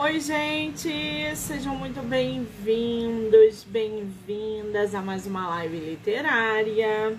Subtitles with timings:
[0.00, 0.88] Oi, gente,
[1.34, 7.18] sejam muito bem-vindos, bem-vindas a mais uma live literária.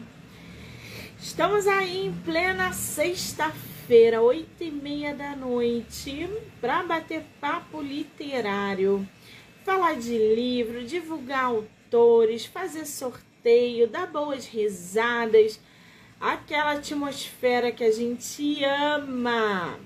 [1.20, 6.30] Estamos aí em plena sexta-feira, oito e meia da noite,
[6.62, 9.06] para bater papo literário,
[9.66, 15.60] falar de livro, divulgar autores, fazer sorteio, dar boas risadas,
[16.18, 19.78] aquela atmosfera que a gente ama.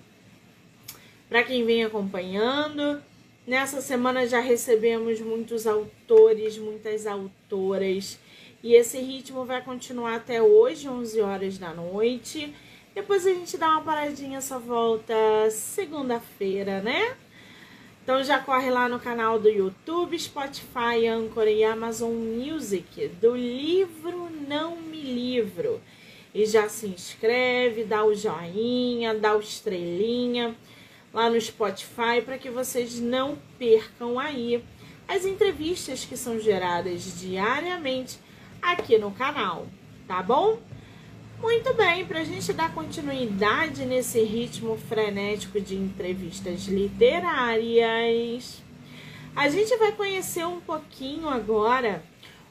[1.34, 3.02] Para quem vem acompanhando,
[3.48, 8.20] nessa semana já recebemos muitos autores, muitas autoras.
[8.62, 12.54] E esse ritmo vai continuar até hoje, 11 horas da noite.
[12.94, 15.16] Depois a gente dá uma paradinha, só volta
[15.50, 17.18] segunda-feira, né?
[18.04, 24.30] Então já corre lá no canal do YouTube, Spotify, Anchor e Amazon Music, do livro
[24.48, 25.82] Não Me Livro.
[26.32, 30.56] E já se inscreve, dá o joinha, dá o estrelinha
[31.14, 34.64] lá no Spotify para que vocês não percam aí
[35.08, 38.18] as entrevistas que são geradas diariamente
[38.62, 39.68] aqui no canal,
[40.08, 40.60] tá bom?
[41.42, 48.64] Muito bem, para a gente dar continuidade nesse ritmo frenético de entrevistas literárias,
[49.36, 52.02] a gente vai conhecer um pouquinho agora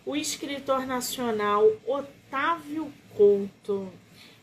[0.04, 3.90] o escritor nacional Otávio Couto.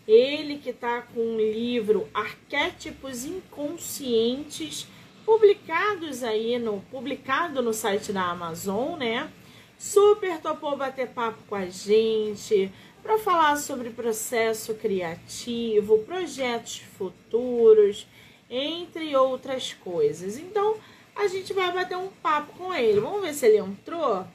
[0.09, 4.87] Ele que está com um livro Arquétipos Inconscientes,
[5.23, 9.31] publicados aí no publicado no site da Amazon, né?
[9.77, 12.71] Super topou bater papo com a gente
[13.03, 18.07] para falar sobre processo criativo, projetos futuros,
[18.49, 20.39] entre outras coisas.
[20.39, 20.77] Então,
[21.15, 22.99] a gente vai bater um papo com ele.
[22.99, 24.25] Vamos ver se ele entrou?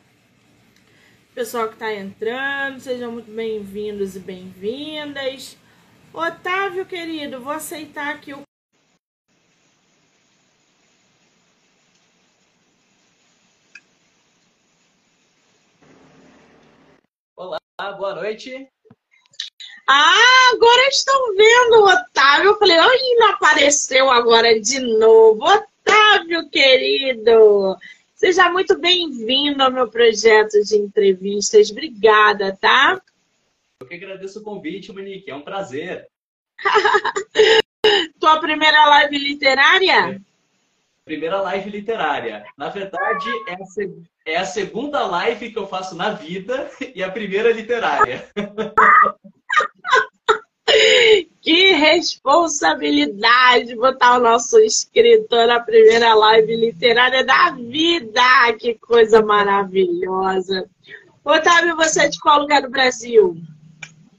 [1.34, 5.63] Pessoal que está entrando, sejam muito bem-vindos e bem-vindas.
[6.14, 8.42] Otávio, querido, vou aceitar aqui o.
[17.36, 17.58] Olá,
[17.98, 18.69] boa noite.
[19.88, 22.50] Ah, agora estão vendo o Otávio.
[22.50, 25.42] Eu falei, ai, não apareceu agora de novo.
[25.42, 27.76] Otávio, querido.
[28.14, 31.72] Seja muito bem-vindo ao meu projeto de entrevistas.
[31.72, 33.03] Obrigada, tá?
[33.84, 35.31] Eu que agradeço o convite, Monique.
[35.31, 36.09] É um prazer.
[38.19, 40.19] Tua primeira live literária?
[41.05, 42.47] Primeira live literária.
[42.56, 43.59] Na verdade, é a,
[44.25, 48.27] é a segunda live que eu faço na vida e a primeira literária.
[51.41, 58.53] Que responsabilidade botar o nosso escritor na primeira live literária da vida!
[58.59, 60.69] Que coisa maravilhosa!
[61.22, 63.37] Otávio, você é de qual lugar do Brasil?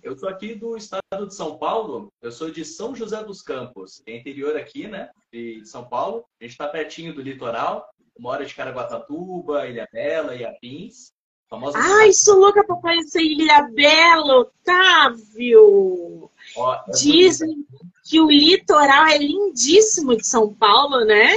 [0.05, 2.13] Eu sou aqui do estado de São Paulo.
[2.21, 5.09] Eu sou de São José dos Campos, é interior aqui, né?
[5.33, 6.23] De São Paulo.
[6.39, 7.89] A gente está pertinho do litoral.
[8.19, 11.11] Mora de Caraguatatuba, Ilha Bela, Iapins.
[11.49, 16.29] Famosa Ai, sou louca para conhecer Ilha Bela, Otávio!
[16.55, 17.65] Ó, é Dizem
[18.03, 21.35] que o litoral é lindíssimo de São Paulo, né?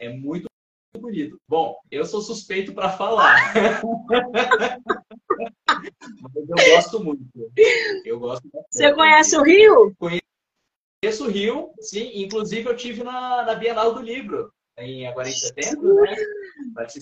[0.00, 0.49] É muito
[1.00, 1.40] bonito.
[1.48, 3.52] Bom, eu sou suspeito para falar.
[6.22, 7.22] Mas eu gosto muito.
[8.04, 9.94] Eu gosto Você conhece o Rio?
[9.98, 12.10] Conheço o Rio, sim.
[12.22, 16.14] Inclusive eu tive na, na Bienal do Livro, em, agora em setembro, né?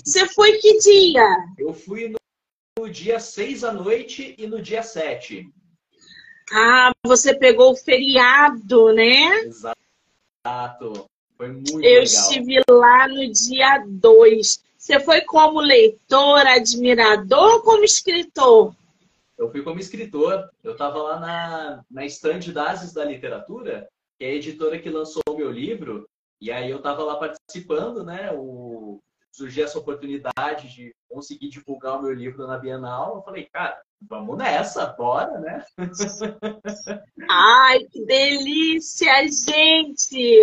[0.05, 1.27] Você foi que dia?
[1.59, 2.19] Eu fui no,
[2.79, 5.51] no dia 6 à noite e no dia 7.
[6.53, 9.41] Ah, você pegou o feriado, né?
[9.41, 11.07] Exato.
[11.39, 12.03] Foi muito Eu legal.
[12.03, 14.65] estive lá no dia 2.
[14.77, 18.75] Você foi como leitor, admirador ou como escritor?
[19.39, 20.51] Eu fui como escritor.
[20.65, 23.89] Eu estava lá na, na estande da Ases da Literatura,
[24.19, 26.09] que é a editora que lançou o meu livro.
[26.41, 28.33] E aí eu estava lá participando, né?
[28.33, 29.01] O,
[29.31, 33.17] surgiu essa oportunidade de conseguir divulgar o meu livro na Bienal.
[33.17, 35.65] Eu falei, cara, vamos nessa, bora, né?
[37.31, 40.43] Ai, que delícia, gente!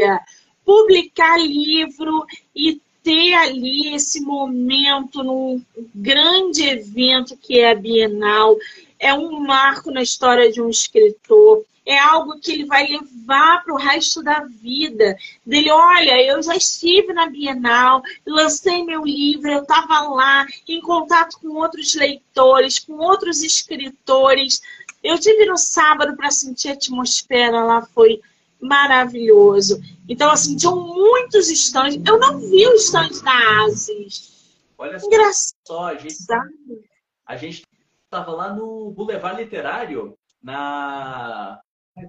[0.65, 5.63] Publicar livro e ter ali esse momento num
[5.94, 8.57] grande evento que é a Bienal,
[9.00, 13.73] é um marco na história de um escritor, é algo que ele vai levar para
[13.73, 15.15] o resto da vida.
[15.45, 21.38] Dele, olha, eu já estive na Bienal, lancei meu livro, eu estava lá em contato
[21.39, 24.63] com outros leitores, com outros escritores.
[25.03, 28.19] Eu tive no sábado para sentir a atmosfera lá, foi
[28.67, 29.81] maravilhoso.
[30.07, 32.01] Então, assim, tinham muitos estandes.
[32.06, 34.35] Eu não vi o estande da Asis.
[34.77, 35.56] Olha só, Engraçado.
[35.67, 36.15] a gente
[37.25, 37.63] a gente
[38.03, 41.59] estava lá no Boulevard Literário, na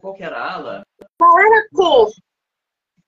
[0.00, 0.86] qual que era a ala?
[1.18, 2.10] Qual era a cor?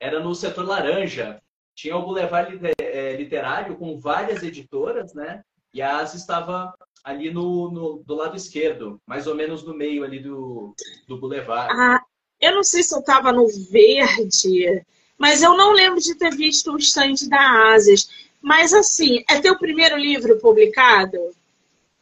[0.01, 1.43] Era no setor laranja.
[1.75, 5.43] tinha o Boulevard é, Literário com várias editoras, né?
[5.75, 6.73] E a ASA estava
[7.05, 10.75] ali no, no, do lado esquerdo, mais ou menos no meio ali do,
[11.07, 11.73] do Boulevard.
[11.73, 12.03] Ah,
[12.41, 14.85] eu não sei se eu estava no verde,
[15.17, 18.29] mas eu não lembro de ter visto o stand da Asas.
[18.41, 21.19] Mas assim, é teu primeiro livro publicado?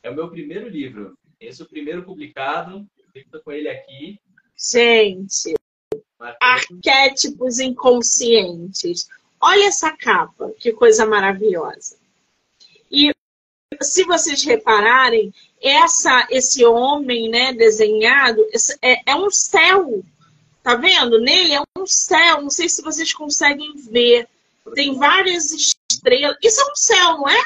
[0.03, 1.17] É o meu primeiro livro.
[1.41, 2.87] Esse é o primeiro publicado.
[3.15, 4.21] Estou com ele aqui.
[4.57, 5.55] Gente,
[6.41, 9.09] arquétipos inconscientes.
[9.41, 11.97] Olha essa capa, que coisa maravilhosa.
[12.91, 13.13] E
[13.83, 18.45] se vocês repararem, essa, esse homem né, desenhado
[18.83, 20.03] é, é um céu.
[20.67, 21.21] Tá vendo?
[21.21, 22.43] Nele é um céu.
[22.43, 24.29] Não sei se vocês conseguem ver.
[24.75, 26.37] Tem várias estrelas.
[26.43, 27.41] Isso é um céu, não é?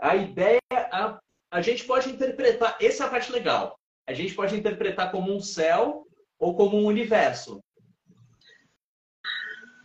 [0.00, 2.76] A ideia, a, a gente pode interpretar.
[2.80, 3.78] Essa é a parte legal.
[4.04, 6.08] A gente pode interpretar como um céu
[6.40, 7.60] ou como um universo.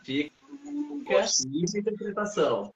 [0.04, 0.34] Fica
[1.46, 2.74] livre interpretação.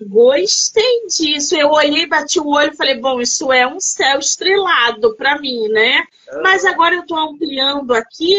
[0.00, 1.54] Gostei disso.
[1.54, 5.68] Eu olhei, bati o olho e falei, bom, isso é um céu estrelado para mim,
[5.68, 6.04] né?
[6.42, 8.36] Mas agora eu estou ampliando aqui,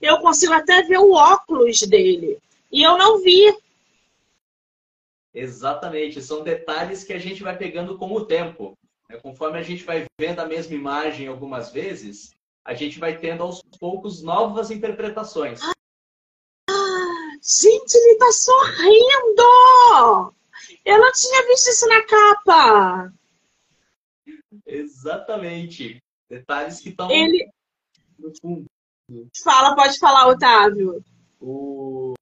[0.00, 2.38] eu consigo até ver o óculos dele.
[2.70, 3.56] E eu não vi.
[5.32, 6.20] Exatamente.
[6.22, 8.76] São detalhes que a gente vai pegando com o tempo.
[9.08, 9.16] Né?
[9.18, 13.62] Conforme a gente vai vendo a mesma imagem algumas vezes, a gente vai tendo aos
[13.78, 15.60] poucos novas interpretações.
[15.62, 15.72] Ah,
[17.40, 19.42] gente, ele está sorrindo!
[20.86, 23.12] Eu não tinha visto isso na capa.
[24.64, 26.00] Exatamente.
[26.30, 27.50] Detalhes que estão ele...
[28.16, 28.66] no fundo.
[29.42, 31.04] Fala, pode falar, Otávio.
[31.40, 32.14] O...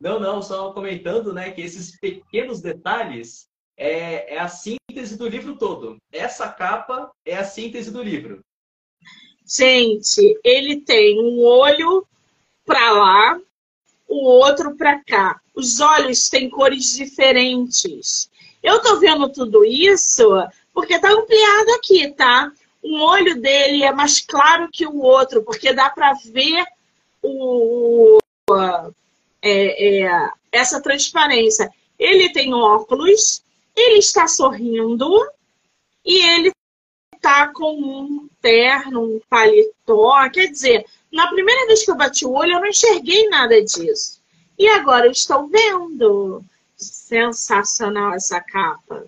[0.00, 3.46] Não, não, só comentando né, que esses pequenos detalhes
[3.76, 5.96] é, é a síntese do livro todo.
[6.10, 8.40] Essa capa é a síntese do livro.
[9.46, 12.04] Gente, ele tem um olho
[12.64, 13.40] para lá,
[14.12, 15.40] o outro para cá.
[15.54, 18.30] Os olhos têm cores diferentes.
[18.62, 20.22] Eu tô vendo tudo isso
[20.74, 22.52] porque tá ampliado aqui, tá?
[22.84, 26.64] Um olho dele é mais claro que o outro, porque dá para ver
[27.22, 28.18] o,
[29.40, 31.70] é, é, essa transparência.
[31.98, 33.42] Ele tem óculos,
[33.74, 35.10] ele está sorrindo
[36.04, 36.52] e ele
[37.14, 40.28] está com um terno, um paletó.
[40.30, 44.20] Quer dizer, na primeira vez que eu bati o olho, eu não enxerguei nada disso.
[44.58, 46.42] E agora eu estou vendo.
[46.76, 49.04] Sensacional essa capa.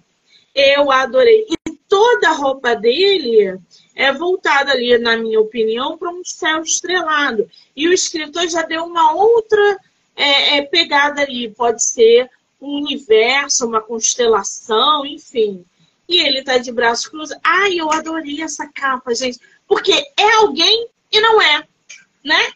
[0.55, 1.47] Eu adorei.
[1.49, 3.59] E toda a roupa dele
[3.95, 7.49] é voltada ali, na minha opinião, para um céu estrelado.
[7.75, 9.79] E o escritor já deu uma outra
[10.15, 11.51] é, é, pegada ali.
[11.51, 12.31] Pode ser
[12.61, 15.65] um universo, uma constelação, enfim.
[16.06, 17.43] E ele está de braços cruzados.
[17.43, 19.41] Ai, eu adorei essa capa, gente.
[19.67, 21.67] Porque é alguém e não é
[22.25, 22.53] né?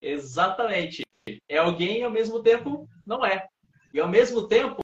[0.00, 1.02] Exatamente.
[1.48, 3.48] É alguém e ao mesmo tempo não é.
[3.92, 4.80] E ao mesmo tempo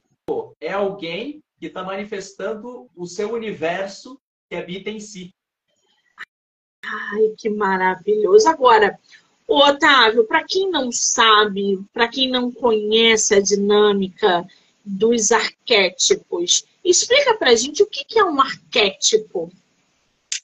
[0.59, 4.19] é alguém que está manifestando o seu universo
[4.49, 5.33] que habita em si.
[6.83, 8.49] Ai, que maravilhoso.
[8.49, 8.99] Agora,
[9.47, 14.45] Otávio, para quem não sabe, para quem não conhece a dinâmica
[14.83, 19.51] dos arquétipos, explica para a gente o que é um arquétipo.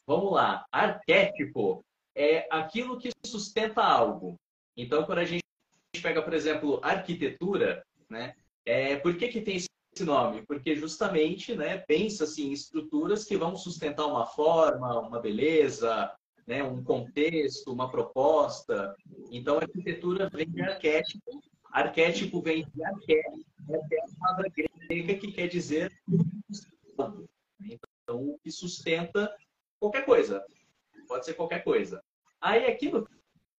[0.07, 0.65] Vamos lá.
[0.71, 1.83] Arquétipo
[2.19, 4.35] é aquilo que sustenta algo.
[4.75, 5.41] Então, quando a gente
[6.03, 8.35] pega, por exemplo, arquitetura, né?
[8.65, 10.45] É, por que, que tem esse nome?
[10.45, 16.13] Porque justamente né, pensa-se em estruturas que vão sustentar uma forma, uma beleza,
[16.45, 18.93] né, um contexto, uma proposta.
[19.31, 21.41] Então, arquitetura vem de arquétipo.
[21.71, 23.21] Arquétipo vem de arqué,
[23.69, 24.51] é a palavra
[24.89, 25.91] grega que quer dizer
[27.61, 29.33] então, o que sustenta
[29.79, 30.43] qualquer coisa.
[31.07, 32.03] Pode ser qualquer coisa.
[32.41, 33.07] Aí aqui no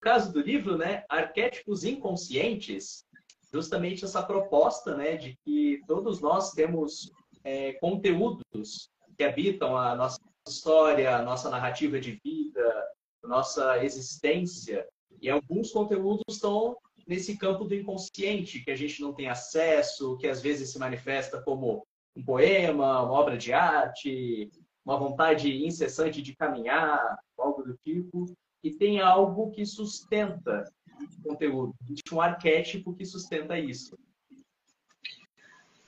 [0.01, 3.05] caso do livro, né, arquétipos inconscientes,
[3.53, 7.11] justamente essa proposta, né, de que todos nós temos
[7.43, 12.87] é, conteúdos que habitam a nossa história, a nossa narrativa de vida,
[13.23, 14.87] nossa existência,
[15.21, 16.75] e alguns conteúdos estão
[17.07, 21.41] nesse campo do inconsciente, que a gente não tem acesso, que às vezes se manifesta
[21.41, 21.85] como
[22.15, 24.49] um poema, uma obra de arte,
[24.83, 28.25] uma vontade incessante de caminhar, algo do tipo
[28.63, 30.71] e tem algo que sustenta
[31.19, 31.73] o conteúdo.
[31.83, 33.97] Existe um arquétipo que sustenta isso.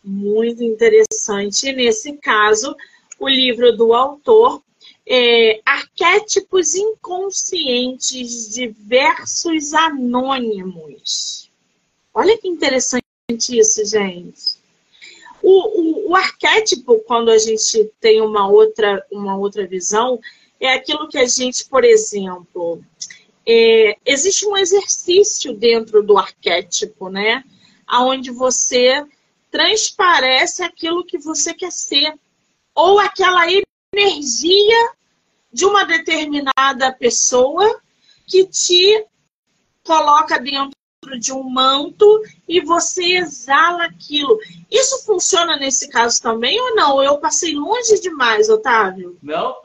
[0.04, 1.72] Muito interessante.
[1.72, 2.76] Nesse caso,
[3.20, 4.62] o livro do autor
[5.08, 11.50] é Arquétipos Inconscientes Diversos Anônimos.
[12.14, 13.04] Olha que interessante
[13.50, 14.62] isso, gente.
[15.42, 20.20] O, o, o, arquétipo, quando a gente tem uma outra, uma outra visão,
[20.66, 22.84] é aquilo que a gente, por exemplo,
[23.48, 27.44] é, existe um exercício dentro do arquétipo, né?
[27.88, 29.06] aonde você
[29.52, 32.14] transparece aquilo que você quer ser
[32.74, 33.46] ou aquela
[33.94, 34.92] energia
[35.52, 37.80] de uma determinada pessoa
[38.26, 39.06] que te
[39.84, 40.74] coloca dentro
[41.20, 44.40] de um manto e você exala aquilo.
[44.72, 47.04] Isso funciona nesse caso também ou não?
[47.04, 49.20] Eu passei longe demais, Otávio?
[49.22, 49.56] Não,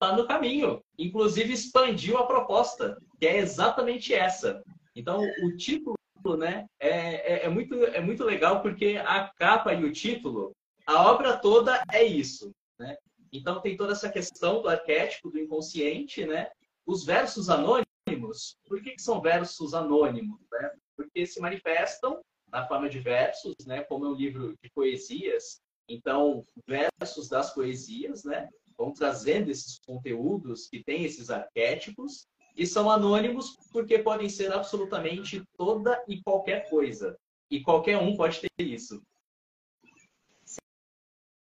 [0.00, 0.82] está no caminho.
[0.98, 4.62] Inclusive expandiu a proposta, que é exatamente essa.
[4.96, 5.96] Então, o título
[6.38, 6.88] né, é,
[7.34, 10.52] é, é, muito, é muito legal porque a capa e o título,
[10.86, 12.50] a obra toda é isso.
[12.78, 12.96] Né?
[13.30, 16.50] Então, tem toda essa questão do arquétipo, do inconsciente, né?
[16.86, 20.40] Os versos anônimos, por que, que são versos anônimos?
[20.50, 20.70] Né?
[20.96, 23.84] Porque se manifestam na forma de versos, né?
[23.84, 28.48] Como é um livro de poesias, então versos das poesias, né?
[28.80, 35.42] Vão trazendo esses conteúdos que têm esses arquétipos e são anônimos porque podem ser absolutamente
[35.54, 37.14] toda e qualquer coisa.
[37.50, 39.02] E qualquer um pode ter isso.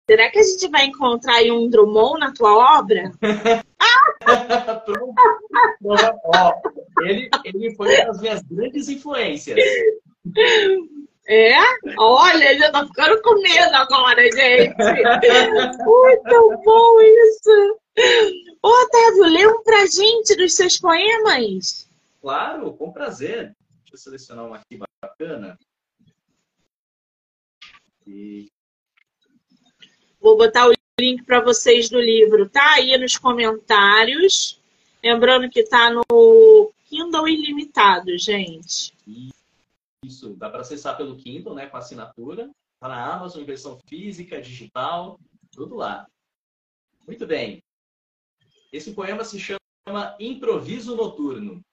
[0.09, 3.11] Será que a gente vai encontrar aí um Drummond na tua obra?
[6.25, 6.53] Ó,
[7.01, 9.59] ele, ele foi uma das minhas grandes influências.
[11.27, 11.55] É?
[11.99, 14.75] Olha, já tá ficando com medo agora, gente.
[15.85, 17.81] Muito bom isso.
[18.63, 21.89] Ô, Otávio, lê um pra gente dos seus poemas.
[22.21, 23.55] Claro, com prazer.
[23.81, 25.59] Deixa eu selecionar um aqui bacana.
[28.07, 28.51] E...
[30.21, 34.61] Vou botar o link para vocês do livro, tá aí nos comentários.
[35.03, 38.95] Lembrando que tá no Kindle Ilimitado, gente.
[40.05, 42.51] Isso, dá para acessar pelo Kindle, né, com assinatura.
[42.79, 45.19] Tá na Amazon, em versão física, digital,
[45.51, 46.07] tudo lá.
[47.07, 47.63] Muito bem.
[48.71, 51.65] Esse poema se chama Improviso Noturno.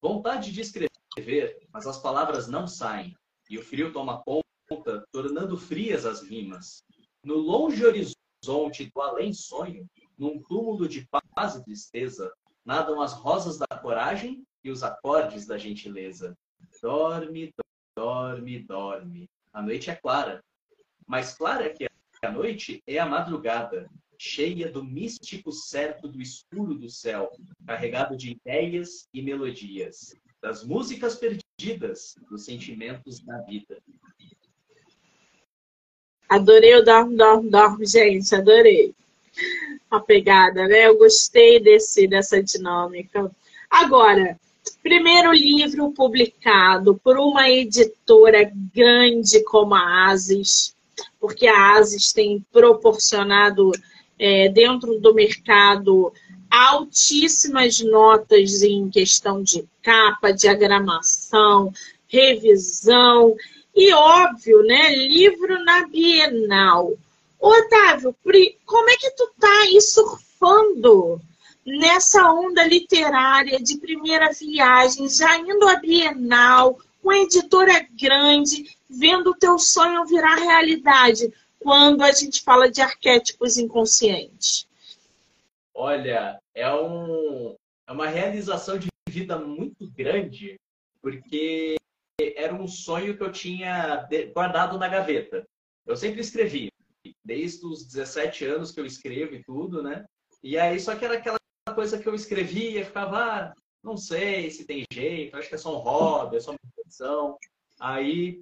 [0.00, 3.16] Vontade de escrever, mas as palavras não saem,
[3.50, 6.82] e o frio toma conta, tornando frias as rimas.
[7.22, 12.32] No longe horizonte do além-sonho, num túmulo de paz e tristeza,
[12.64, 16.36] nadam as rosas da coragem os acordes da gentileza.
[16.82, 17.52] Dorme,
[17.96, 19.30] dorme, dorme.
[19.52, 20.42] A noite é clara.
[21.06, 21.86] Mais clara que
[22.22, 27.30] a noite é a madrugada, cheia do místico certo do escuro do céu,
[27.66, 33.78] carregado de ideias e melodias, das músicas perdidas, dos sentimentos da vida.
[36.28, 38.94] Adorei o Dorme, Dorme, Dorme, gente, adorei
[39.90, 40.86] a pegada, né?
[40.86, 43.30] Eu gostei desse, dessa dinâmica.
[43.70, 44.38] Agora,
[44.82, 50.74] primeiro livro publicado por uma editora grande como a Asis,
[51.20, 53.72] porque a Asis tem proporcionado
[54.18, 56.12] é, dentro do mercado
[56.50, 61.72] altíssimas notas em questão de capa, diagramação,
[62.08, 63.36] revisão
[63.74, 66.94] e óbvio, né, livro na Bienal.
[67.38, 68.14] Otávio,
[68.66, 71.20] como é que tu tá aí surfando
[71.76, 79.34] nessa onda literária de primeira viagem, já indo à Bienal, com editora grande, vendo o
[79.34, 84.66] teu sonho virar realidade, quando a gente fala de arquétipos inconscientes?
[85.74, 87.54] Olha, é, um,
[87.86, 90.56] é uma realização de vida muito grande,
[91.02, 91.76] porque
[92.36, 95.46] era um sonho que eu tinha guardado na gaveta.
[95.86, 96.70] Eu sempre escrevi,
[97.24, 100.04] desde os 17 anos que eu escrevo e tudo, né?
[100.42, 101.38] E aí, só que era aquela
[101.74, 105.76] coisa que eu escrevia, ficava, ah, não sei se tem jeito, acho que é só
[105.76, 107.36] um hobby, é só uma intenção.
[107.80, 108.40] Aí,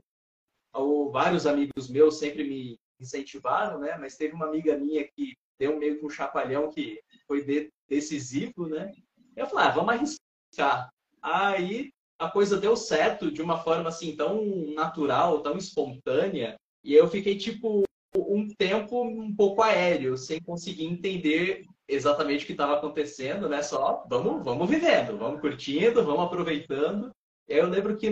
[1.10, 3.96] vários amigos meus sempre me incentivaram, né?
[3.98, 8.92] Mas teve uma amiga minha que deu meio que um chapalhão que foi decisivo, né?
[9.34, 10.90] Eu falei, ah, vamos arriscar.
[11.22, 17.08] Aí a coisa deu certo de uma forma assim tão natural, tão espontânea, e eu
[17.08, 17.82] fiquei tipo
[18.16, 23.62] um tempo um pouco aéreo, sem conseguir entender exatamente o que estava acontecendo, né?
[23.62, 27.10] Só vamos, vamos vivendo, vamos curtindo, vamos aproveitando.
[27.46, 28.08] Eu lembro que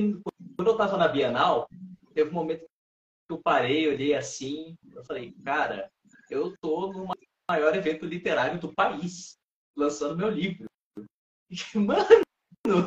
[0.56, 1.68] quando eu estava na Bienal,
[2.14, 5.90] teve um momento que eu parei, olhei assim, eu falei, cara,
[6.30, 7.08] eu tô no
[7.48, 9.36] maior evento literário do país,
[9.76, 10.66] lançando meu livro.
[11.74, 12.24] Mano,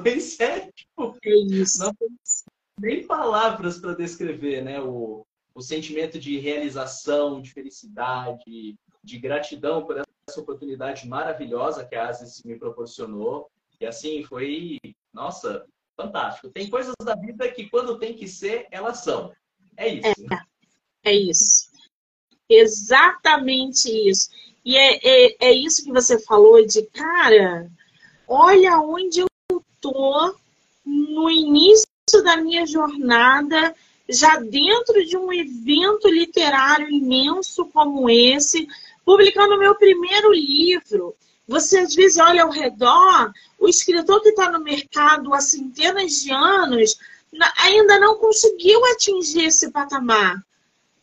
[0.06, 1.84] isso é tipo, é isso.
[1.84, 2.08] não tem
[2.79, 4.79] nem palavras para descrever, né?
[4.82, 8.77] O, o sentimento de realização, de felicidade,
[9.08, 13.50] de gratidão por essa oportunidade maravilhosa que a Asis me proporcionou.
[13.80, 14.78] E assim, foi,
[15.14, 16.50] nossa, fantástico.
[16.50, 19.32] Tem coisas da vida que quando tem que ser, elas são.
[19.78, 20.26] É isso.
[21.04, 21.72] É, é isso.
[22.50, 24.30] Exatamente isso.
[24.66, 27.72] E é, é, é isso que você falou de, cara,
[28.28, 30.36] olha onde eu tô
[30.86, 31.88] no início
[32.24, 33.74] da minha jornada,
[34.10, 38.68] já dentro de um evento literário imenso como esse,
[39.08, 41.16] publicando meu primeiro livro.
[41.48, 46.30] Você às vezes olha ao redor, o escritor que está no mercado há centenas de
[46.30, 46.98] anos
[47.58, 50.44] ainda não conseguiu atingir esse patamar.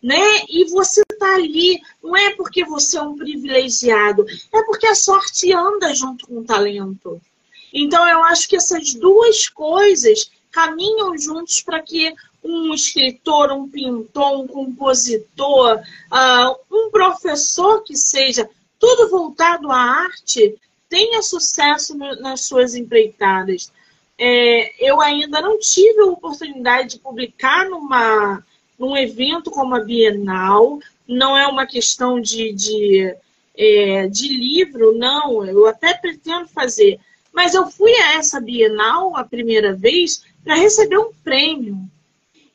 [0.02, 0.20] Né?
[0.50, 5.50] E você está ali, não é porque você é um privilegiado, é porque a sorte
[5.54, 7.18] anda junto com o talento.
[7.72, 14.40] Então, eu acho que essas duas coisas caminham juntos para que um escritor, um pintor,
[14.40, 18.48] um compositor, uh, um professor que seja,
[18.78, 20.54] tudo voltado à arte,
[20.88, 23.72] tenha sucesso no, nas suas empreitadas.
[24.18, 28.44] É, eu ainda não tive a oportunidade de publicar numa,
[28.78, 33.14] num evento como a Bienal, não é uma questão de, de,
[33.56, 37.00] é, de livro, não, eu até pretendo fazer,
[37.32, 41.76] mas eu fui a essa Bienal a primeira vez para receber um prêmio.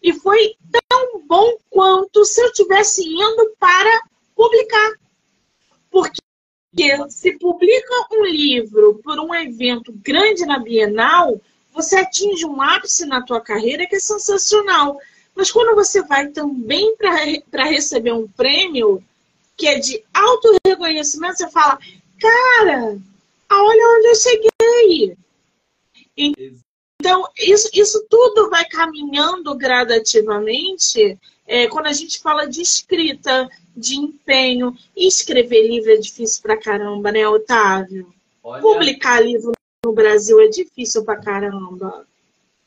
[0.01, 4.03] E foi tão bom quanto se eu tivesse indo para
[4.35, 4.93] publicar.
[5.91, 11.39] Porque se publica um livro por um evento grande na Bienal,
[11.73, 14.99] você atinge um ápice na tua carreira que é sensacional.
[15.35, 19.03] Mas quando você vai também para receber um prêmio
[19.55, 21.77] que é de auto reconhecimento, você fala,
[22.19, 22.97] cara,
[23.51, 25.17] olha onde eu cheguei.
[27.01, 33.95] Então, isso, isso tudo vai caminhando gradativamente é, quando a gente fala de escrita, de
[33.95, 34.75] empenho.
[34.95, 38.13] E escrever livro é difícil pra caramba, né, Otávio?
[38.43, 39.53] Olha, Publicar livro
[39.85, 42.05] no Brasil é difícil pra caramba.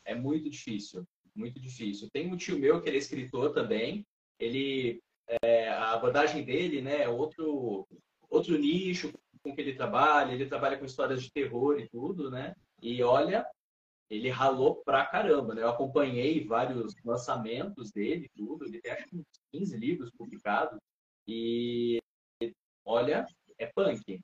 [0.05, 2.09] É muito difícil, muito difícil.
[2.11, 4.05] Tem um tio meu que ele é escritor também.
[4.41, 4.99] Ele,
[5.43, 7.87] é, a abordagem dele, né, é outro,
[8.31, 9.13] outro nicho
[9.43, 10.33] com que ele trabalha.
[10.33, 12.55] Ele trabalha com histórias de terror e tudo, né?
[12.81, 13.47] E olha,
[14.13, 15.63] ele ralou pra caramba, né?
[15.63, 18.67] Eu acompanhei vários lançamentos dele, tudo.
[18.67, 20.79] Ele tem acho que uns 15 livros publicados.
[21.27, 21.99] E
[22.85, 23.27] olha,
[23.59, 24.21] é punk.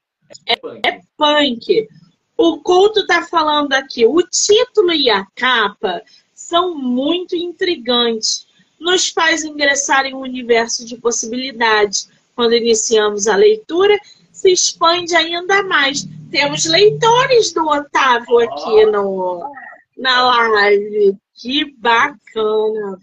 [0.46, 0.80] É, é punk.
[0.86, 1.88] É punk.
[2.36, 6.02] O Couto tá falando aqui, o título e a capa
[6.34, 8.46] são muito intrigantes.
[8.78, 12.10] Nos faz ingressar em um universo de possibilidades.
[12.36, 13.98] Quando iniciamos a leitura,
[14.30, 16.06] se expande ainda mais.
[16.30, 19.50] Temos leitores do Otávio aqui no,
[19.98, 21.16] na live.
[21.34, 23.00] Que bacana.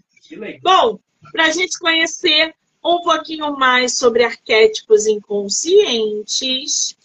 [0.62, 0.98] Bom,
[1.30, 2.54] para a gente conhecer
[2.84, 6.96] um pouquinho mais sobre arquétipos inconscientes,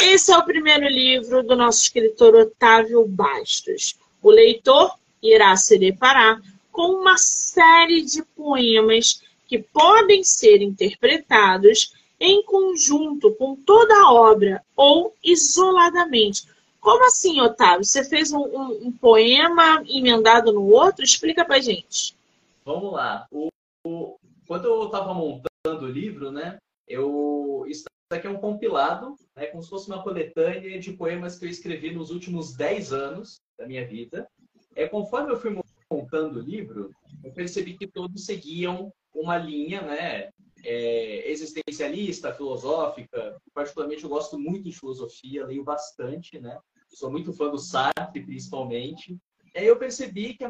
[0.00, 3.96] esse é o primeiro livro do nosso escritor Otávio Bastos.
[4.22, 6.40] O leitor irá se deparar
[6.72, 14.62] com uma série de poemas que podem ser interpretados em conjunto com toda a obra
[14.76, 16.44] ou isoladamente,
[16.80, 17.84] como assim, Otávio?
[17.84, 21.04] Você fez um, um, um poema emendado no outro?
[21.04, 22.16] Explica pra gente.
[22.64, 23.26] Vamos lá.
[23.30, 23.48] O,
[23.86, 24.16] o,
[24.46, 29.62] quando eu estava montando o livro, né, eu, isso aqui é um compilado, né, como
[29.62, 33.86] se fosse uma coletânea de poemas que eu escrevi nos últimos 10 anos da minha
[33.86, 34.26] vida.
[34.74, 35.56] É, conforme eu fui
[35.90, 36.90] montando o livro,
[37.22, 40.30] eu percebi que todos seguiam uma linha né,
[40.64, 43.36] é, existencialista, filosófica.
[43.54, 46.58] Particularmente, eu gosto muito de filosofia, leio bastante, né?
[46.88, 49.16] Sou muito fã do Sartre, principalmente.
[49.54, 50.46] E aí eu percebi que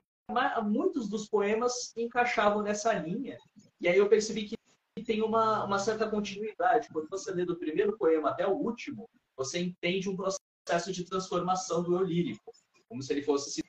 [0.62, 3.38] muitos dos poemas encaixavam nessa linha.
[3.80, 4.56] E aí eu percebi que
[5.04, 6.88] tem uma, uma certa continuidade.
[6.92, 11.82] Quando você lê do primeiro poema até o último, você entende um processo de transformação
[11.82, 12.52] do eu lírico,
[12.88, 13.62] como se ele fosse se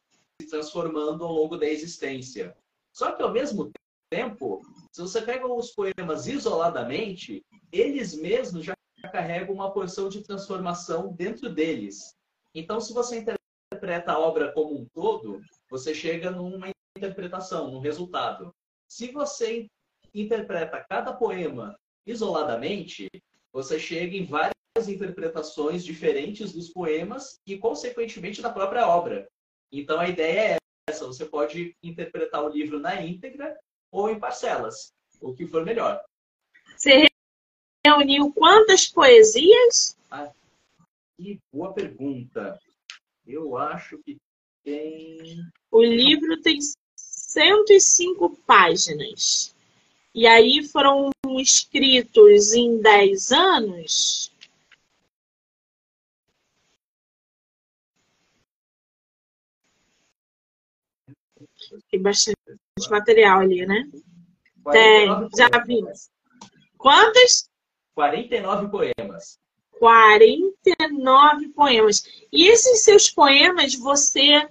[0.50, 2.56] transformando ao longo da existência.
[2.92, 3.72] Só que, ao mesmo
[4.12, 8.74] tempo, se você pega os poemas isoladamente, eles mesmos já
[9.12, 12.14] carregam uma porção de transformação dentro deles.
[12.54, 13.26] Então, se você
[13.72, 18.54] interpreta a obra como um todo, você chega numa interpretação, num resultado.
[18.88, 19.68] Se você
[20.14, 21.74] interpreta cada poema
[22.06, 23.08] isoladamente,
[23.54, 24.54] você chega em várias
[24.90, 29.26] interpretações diferentes dos poemas e, consequentemente, da própria obra.
[29.72, 30.58] Então, a ideia é
[30.90, 33.58] essa: você pode interpretar o livro na íntegra
[33.92, 36.04] ou em parcelas, o que for melhor.
[36.78, 37.08] Você
[37.86, 39.98] reuniu quantas poesias?
[40.10, 40.32] Ah,
[41.18, 42.60] que boa pergunta.
[43.28, 44.18] Eu acho que
[44.64, 45.44] tem.
[45.70, 46.60] O livro tem
[46.96, 49.54] 105 páginas.
[50.14, 54.32] E aí foram escritos em 10 anos.
[61.90, 62.41] Tem bastante
[62.88, 63.88] material ali, né?
[64.72, 65.82] Tem, já vi.
[66.78, 67.50] Quantos?
[67.96, 69.40] 49 poemas.
[69.72, 72.04] 49 poemas.
[72.32, 74.48] E esses seus poemas você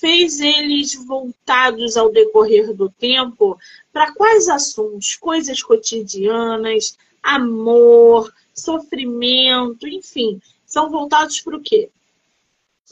[0.00, 3.58] fez eles voltados ao decorrer do tempo
[3.92, 5.16] para quais assuntos?
[5.16, 10.40] Coisas cotidianas, amor, sofrimento, enfim.
[10.66, 11.90] São voltados para o quê?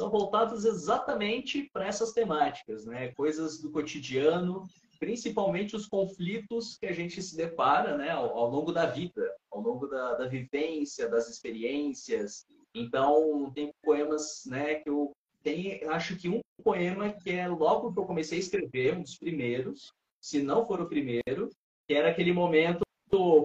[0.01, 3.09] São voltados exatamente para essas temáticas, né?
[3.09, 4.67] Coisas do cotidiano,
[4.99, 9.61] principalmente os conflitos que a gente se depara né, ao, ao longo da vida, ao
[9.61, 12.47] longo da, da, vivência, das experiências.
[12.75, 17.99] Então, tem poemas né, que eu tenho, acho que um poema que é logo que
[17.99, 21.51] eu comecei a escrever, um dos primeiros, se não for o primeiro,
[21.87, 22.81] que era aquele momento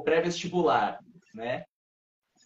[0.05, 1.65] pré-vestibular, né?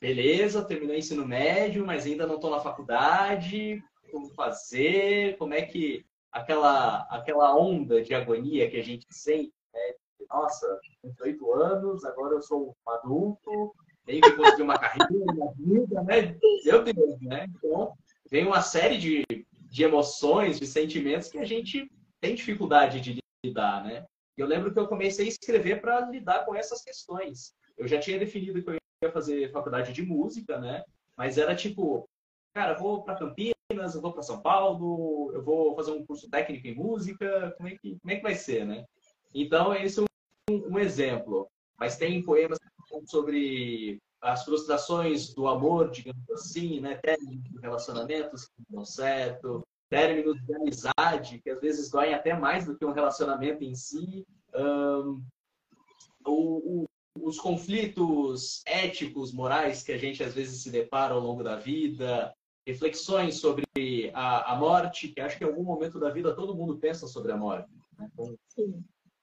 [0.02, 5.62] Beleza, terminei o ensino médio, mas ainda não estou na faculdade, como fazer, como é
[5.62, 9.94] que aquela, aquela onda de agonia que a gente sente, né?
[10.30, 13.74] Nossa, 28 anos, agora eu sou um adulto,
[14.06, 16.38] tenho que construir uma carreira na vida, né?
[16.66, 17.48] Meu Deus, né?
[17.56, 17.94] Então,
[18.30, 19.26] vem uma série de,
[19.70, 24.06] de emoções, de sentimentos que a gente tem dificuldade de lidar, né?
[24.38, 27.54] Eu lembro que eu comecei a escrever para lidar com essas questões.
[27.78, 30.84] Eu já tinha definido que eu ia fazer faculdade de música, né?
[31.18, 32.08] Mas era tipo,
[32.54, 36.68] cara, vou para Campinas, eu vou para São Paulo, eu vou fazer um curso técnico
[36.68, 38.84] em música, como é que, como é que vai ser, né?
[39.34, 40.04] Então, esse é
[40.50, 41.48] um, um exemplo.
[41.78, 42.58] Mas tem poemas
[43.06, 46.96] sobre as frustrações do amor, digamos assim, né?
[46.96, 52.34] Términos de relacionamentos que não dão certo, términos de amizade, que às vezes doem até
[52.34, 54.26] mais do que um relacionamento em si.
[54.56, 55.24] Um,
[56.26, 61.44] o, o, os conflitos éticos, morais que a gente às vezes se depara ao longo
[61.44, 62.34] da vida,
[62.66, 63.66] reflexões sobre
[64.14, 67.32] a, a morte, que acho que em algum momento da vida todo mundo pensa sobre
[67.32, 67.70] a morte.
[67.98, 68.10] Né?
[68.14, 68.36] Então,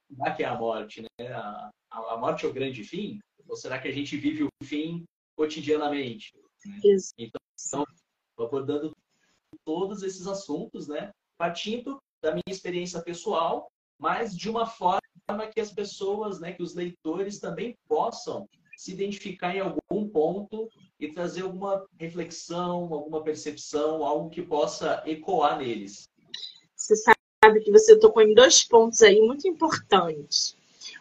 [0.08, 1.02] será que é a morte?
[1.02, 1.28] Né?
[1.32, 3.20] A, a, morte é o grande fim?
[3.48, 5.04] Ou será que a gente vive o fim
[5.36, 6.32] cotidianamente?
[6.64, 6.96] Né?
[7.18, 7.40] Então,
[8.38, 8.92] abordando
[9.64, 11.12] todos esses assuntos, né?
[11.38, 15.00] partindo da minha experiência pessoal, mas de uma forma
[15.52, 21.08] que as pessoas, né, que os leitores também possam se identificar em algum ponto e
[21.08, 26.08] trazer alguma reflexão, alguma percepção, algo que possa ecoar neles.
[26.74, 30.56] Você sabe que você tocou em dois pontos aí muito importantes.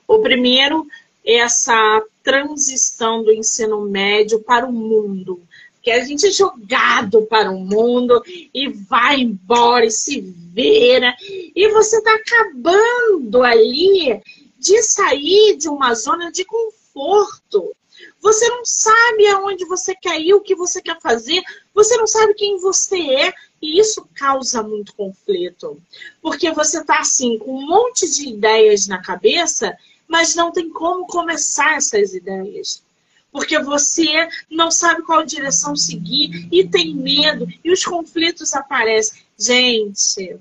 [0.07, 0.85] O primeiro
[1.23, 5.41] é essa transição do ensino médio para o mundo.
[5.81, 8.21] Que a gente é jogado para o mundo
[8.53, 11.15] e vai embora e se vira.
[11.21, 14.19] E você está acabando ali
[14.57, 17.75] de sair de uma zona de conforto.
[18.21, 22.33] Você não sabe aonde você quer ir, o que você quer fazer, você não sabe
[22.33, 25.81] quem você é, e isso causa muito conflito.
[26.21, 31.07] Porque você está assim, com um monte de ideias na cabeça, mas não tem como
[31.07, 32.83] começar essas ideias.
[33.31, 39.21] Porque você não sabe qual direção seguir e tem medo, e os conflitos aparecem.
[39.37, 40.37] Gente,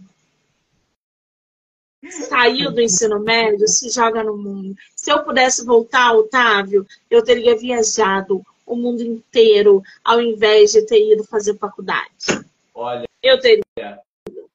[2.11, 4.77] saiu do ensino médio, se joga no mundo.
[4.95, 11.13] Se eu pudesse voltar, Otávio, eu teria viajado o mundo inteiro ao invés de ter
[11.13, 12.45] ido fazer faculdade.
[12.75, 14.01] Olha, eu teria.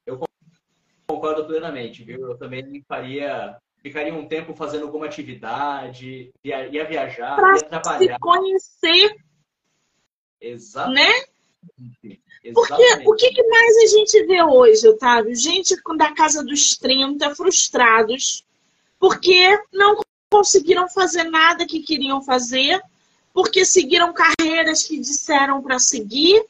[0.04, 0.20] Eu
[1.06, 2.20] concordo plenamente, viu?
[2.20, 8.14] Eu também faria, ficaria um tempo fazendo alguma atividade, ia, ia viajar, pra ia trabalhar.
[8.14, 9.16] Se conhecer.
[10.40, 10.90] Exato.
[10.90, 11.10] Né?
[12.54, 15.36] Porque o que, que, mais a gente vê hoje, Otávio?
[15.36, 18.44] Gente da casa dos 30 frustrados
[18.98, 20.00] porque não
[20.30, 22.80] conseguiram fazer nada que queriam fazer,
[23.32, 26.44] porque seguiram carreiras que disseram para seguir.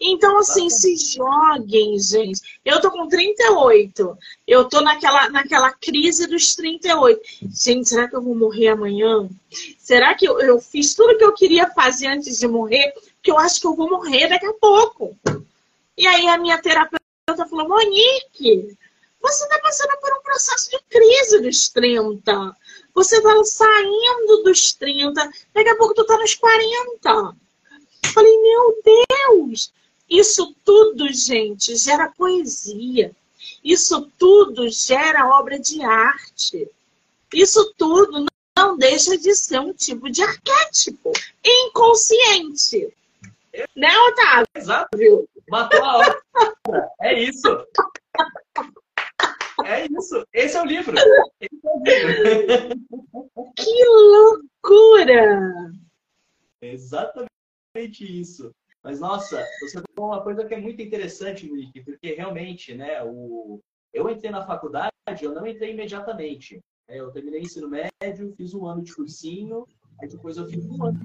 [0.00, 2.60] Então, assim, se joguem, gente.
[2.64, 4.16] Eu tô com 38.
[4.46, 7.20] Eu tô naquela, naquela crise dos 38.
[7.52, 9.28] Gente, será que eu vou morrer amanhã?
[9.76, 12.94] Será que eu, eu fiz tudo que eu queria fazer antes de morrer?
[13.28, 15.14] Que eu acho que eu vou morrer daqui a pouco.
[15.98, 18.74] E aí a minha terapeuta falou, Monique,
[19.20, 22.56] você está passando por um processo de crise dos 30.
[22.94, 27.36] Você está saindo dos 30, daqui a pouco tu está nos 40.
[28.02, 29.74] Eu falei, meu Deus!
[30.08, 33.14] Isso tudo, gente, gera poesia.
[33.62, 36.66] Isso tudo gera obra de arte.
[37.34, 38.24] Isso tudo
[38.56, 41.12] não deixa de ser um tipo de arquétipo
[41.44, 42.90] inconsciente.
[43.76, 44.46] Né, Otávio?
[44.54, 44.98] Exato.
[45.50, 46.22] Matou a obra.
[47.00, 47.66] É isso.
[49.64, 50.24] É isso.
[50.32, 50.94] Esse é o livro.
[51.40, 52.86] Esse é o livro.
[53.56, 55.72] Que loucura!
[56.60, 57.28] Exatamente
[58.00, 58.52] isso.
[58.82, 63.60] Mas, nossa, você falou uma coisa que é muito interessante, Wiki, porque realmente, né, o...
[63.92, 66.60] eu entrei na faculdade, eu não entrei imediatamente.
[66.86, 69.66] É, eu terminei ensino médio, fiz um ano de cursinho,
[70.00, 70.98] aí depois eu fiz um ano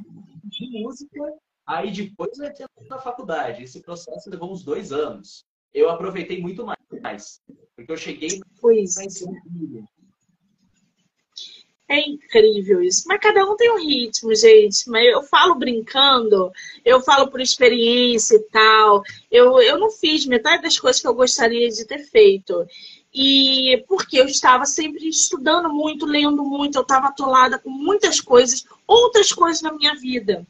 [0.45, 1.33] de música
[1.65, 3.63] Aí depois eu entrei na faculdade.
[3.63, 5.45] Esse processo levou uns dois anos.
[5.73, 7.41] eu aproveitei muito mais.
[7.75, 8.95] Porque eu cheguei pois.
[8.95, 9.23] mais
[11.93, 13.03] é incrível isso.
[13.07, 14.89] Mas cada um tem um ritmo, gente.
[14.89, 16.51] Mas eu falo brincando,
[16.83, 19.03] eu falo por experiência e tal.
[19.31, 22.65] Eu, eu não fiz metade das coisas que eu gostaria de ter feito.
[23.13, 28.65] E porque eu estava sempre estudando muito, lendo muito, eu estava atolada com muitas coisas,
[28.87, 30.45] outras coisas na minha vida.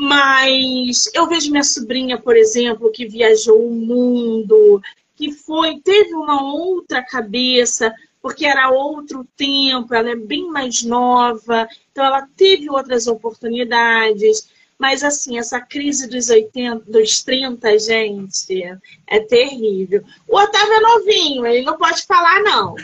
[0.00, 4.80] Mas eu vejo minha sobrinha, por exemplo, que viajou o mundo,
[5.16, 11.66] que foi, teve uma outra cabeça, porque era outro tempo, ela é bem mais nova,
[11.90, 14.48] então ela teve outras oportunidades.
[14.78, 18.62] Mas, assim, essa crise dos 80, dos 30, gente,
[19.04, 20.04] é terrível.
[20.28, 22.76] O Otávio é novinho, ele não pode falar, não.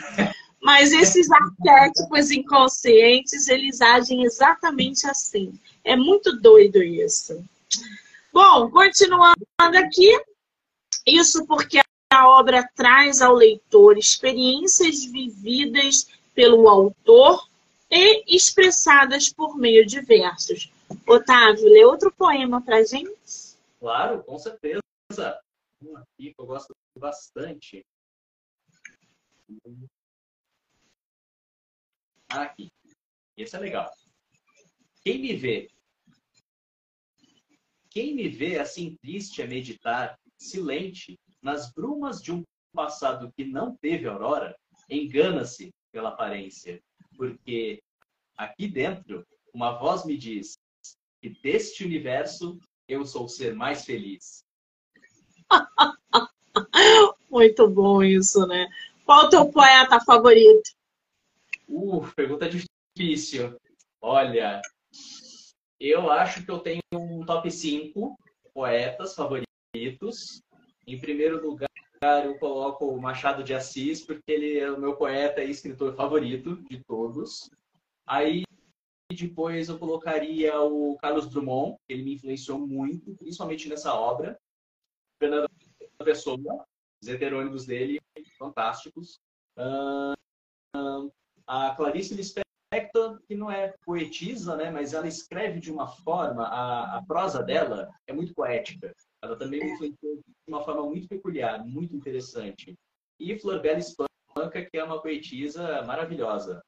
[0.61, 5.57] Mas esses arquétipos inconscientes, eles agem exatamente assim.
[5.85, 7.45] É muito doido isso.
[8.33, 9.45] Bom, continuando
[9.77, 10.11] aqui.
[11.05, 11.79] Isso porque
[12.11, 17.47] a obra traz ao leitor experiências vividas pelo autor
[17.89, 20.71] e expressadas por meio de versos.
[21.07, 23.55] Otávio, lê outro poema para gente?
[23.79, 24.81] Claro, com certeza.
[25.83, 27.85] Um aqui que eu gosto bastante.
[32.29, 32.71] Aqui.
[33.37, 33.93] Esse é legal.
[35.03, 35.69] Quem me vê?
[37.95, 43.73] Quem me vê assim triste a meditar, silente, nas brumas de um passado que não
[43.77, 44.53] teve aurora,
[44.89, 46.83] engana-se pela aparência,
[47.15, 47.81] porque
[48.35, 50.57] aqui dentro uma voz me diz
[51.21, 54.43] que deste universo eu sou o ser mais feliz.
[57.31, 58.67] Muito bom isso, né?
[59.05, 60.69] Qual o teu poeta favorito?
[61.69, 63.57] Uh, pergunta difícil.
[64.01, 64.61] Olha,
[65.79, 68.17] eu acho que eu tenho um top 5
[68.53, 70.41] poetas favoritos.
[70.87, 71.69] Em primeiro lugar,
[72.25, 76.55] eu coloco o Machado de Assis, porque ele é o meu poeta e escritor favorito
[76.69, 77.49] de todos.
[78.07, 78.43] Aí
[79.11, 84.39] depois eu colocaria o Carlos Drummond, ele me influenciou muito, principalmente nessa obra.
[85.19, 85.49] Fernando
[86.03, 86.65] Pessoa,
[87.01, 87.99] os heterônimos dele,
[88.37, 89.19] fantásticos.
[89.57, 91.11] Uh,
[91.47, 92.44] a Clarice Lispector,
[92.81, 97.89] que não é poetisa, né, mas ela escreve de uma forma, a, a prosa dela
[98.07, 98.93] é muito poética.
[99.21, 102.75] Ela também me influenciou de uma forma muito peculiar, muito interessante.
[103.19, 106.61] E Flor Bela Espanca, que é uma poetisa maravilhosa.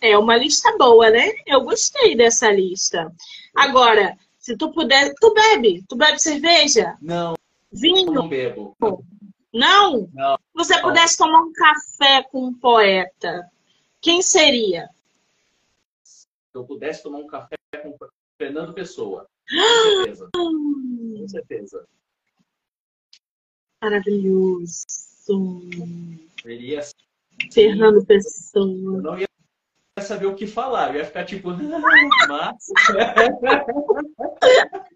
[0.00, 1.32] É uma lista boa, né?
[1.46, 3.10] Eu gostei dessa lista.
[3.56, 5.82] Agora, se tu puder, tu bebe?
[5.88, 6.98] Tu bebe cerveja?
[7.00, 7.34] Não.
[7.72, 8.12] Vinho?
[8.12, 8.76] Não bebo.
[8.78, 9.02] Não?
[9.54, 10.08] Não.
[10.08, 13.48] Se você pudesse tomar um café com um poeta,
[14.00, 14.88] quem seria?
[16.02, 17.96] Se eu pudesse tomar um café com
[18.36, 19.28] Fernando Pessoa.
[19.48, 19.54] Com
[20.04, 20.30] certeza.
[20.34, 21.86] Com certeza.
[23.80, 24.82] Maravilhoso.
[26.42, 26.80] Seria.
[27.52, 28.96] Fernando Pessoa.
[28.96, 29.28] Eu não ia
[30.00, 30.90] saber o que falar.
[30.90, 31.50] Eu ia ficar tipo,
[32.28, 32.66] mas...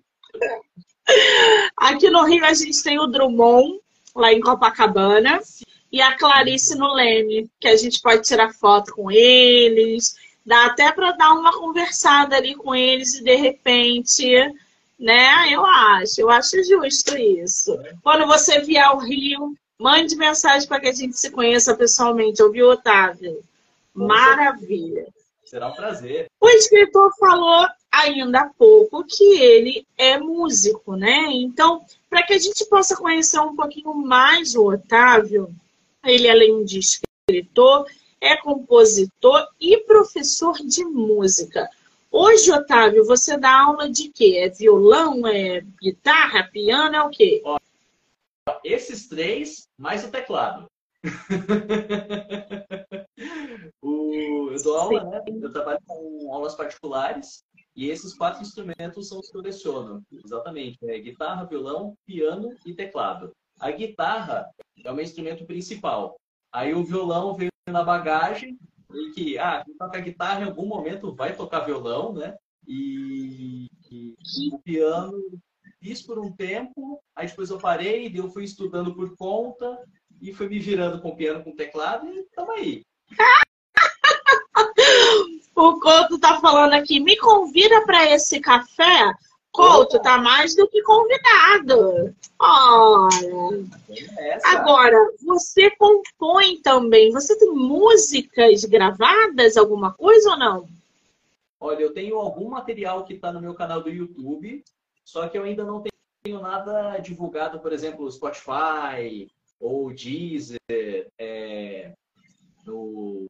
[1.77, 3.81] Aqui no Rio a gente tem o Drummond,
[4.15, 5.41] lá em Copacabana,
[5.91, 10.17] e a Clarice no Leme, que a gente pode tirar foto com eles,
[10.49, 14.27] Dá até para dar uma conversada ali com eles e de repente,
[14.99, 15.53] né?
[15.53, 17.79] Eu acho, eu acho justo isso.
[18.03, 22.71] Quando você vier ao Rio, mande mensagem para que a gente se conheça pessoalmente, ouviu,
[22.71, 23.45] Otávio?
[23.93, 25.09] Maravilha.
[25.45, 26.29] Será um prazer.
[26.41, 31.27] O escritor falou ainda há pouco que ele é músico, né?
[31.33, 35.53] Então, para que a gente possa conhecer um pouquinho mais o Otávio,
[36.05, 37.87] ele além de escritor,
[38.21, 41.69] é compositor e professor de música.
[42.11, 44.37] Hoje, Otávio, você dá aula de quê?
[44.39, 47.43] É violão, é guitarra, piano, é o quê?
[47.45, 47.59] Ó,
[48.65, 50.67] esses três, mais o teclado.
[53.81, 55.23] o, eu dou aula, né?
[55.27, 57.45] Eu trabalho com aulas particulares
[57.77, 60.03] e esses quatro instrumentos são os que eu leciono.
[60.25, 60.79] Exatamente.
[60.83, 63.33] É guitarra, violão, piano e teclado.
[63.61, 64.49] A guitarra
[64.85, 66.17] é o meu instrumento principal.
[66.53, 68.59] Aí o violão veio na bagagem
[68.93, 72.37] e que, ah, quem toca guitarra em algum momento vai tocar violão, né?
[72.67, 74.15] E, e
[74.53, 75.13] o piano
[75.81, 79.83] fiz por um tempo, aí depois eu parei, eu fui estudando por conta
[80.21, 82.83] e fui me virando com piano, com teclado e tamo aí.
[85.61, 89.13] O Couto tá falando aqui, me convida para esse café
[89.51, 92.15] Couto tá mais do que convidado.
[92.39, 93.65] Olha.
[94.45, 97.11] Agora, você compõe também.
[97.11, 100.69] Você tem músicas gravadas, alguma coisa ou não?
[101.59, 104.63] Olha, eu tenho algum material que está no meu canal do YouTube,
[105.05, 110.59] só que eu ainda não tenho tenho nada divulgado, por exemplo, Spotify ou Deezer,
[111.19, 111.93] é,
[112.67, 113.27] no,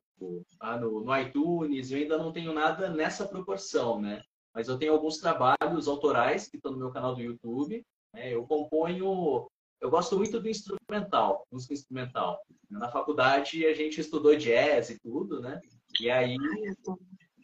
[0.59, 0.77] ah,
[1.09, 4.23] no, iTunes, eu ainda não tenho nada nessa proporção, né?
[4.55, 7.85] Mas eu tenho alguns trabalhos autorais que estão no meu canal do YouTube.
[8.15, 8.35] Né?
[8.35, 9.49] Eu componho
[9.81, 12.41] eu gosto muito do instrumental, música instrumental.
[12.69, 15.61] Na faculdade a gente estudou jazz e tudo, né?
[16.01, 16.37] E aí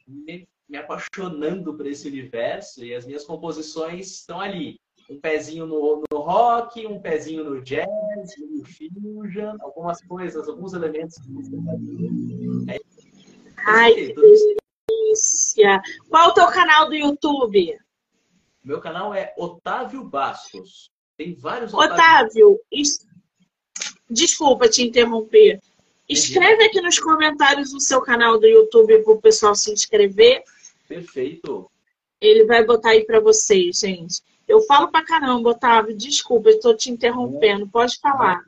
[0.07, 4.81] me, me apaixonando por esse universo e as minhas composições estão ali.
[5.09, 7.87] Um pezinho no, no rock, um pezinho no jazz,
[8.38, 11.16] no fusion, algumas coisas, alguns elementos.
[12.68, 12.81] É,
[13.64, 15.83] Ai, que delícia!
[16.09, 17.79] Qual o teu canal do YouTube?
[18.62, 20.90] Meu canal é Otávio Bastos.
[21.16, 21.72] Tem vários.
[21.72, 23.07] Otávio, es...
[24.09, 25.61] desculpa te interromper.
[26.09, 30.42] Escreve aqui nos comentários o seu canal do YouTube para o pessoal se inscrever.
[30.87, 31.70] Perfeito.
[32.20, 34.22] Ele vai botar aí para vocês, gente.
[34.46, 35.96] Eu falo para caramba, Otávio.
[35.96, 37.66] Desculpa, estou te interrompendo.
[37.68, 38.44] Pode falar.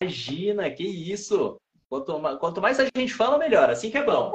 [0.00, 1.58] Imagina, que isso.
[1.88, 3.70] Quanto, quanto mais a gente fala, melhor.
[3.70, 4.32] Assim que é bom.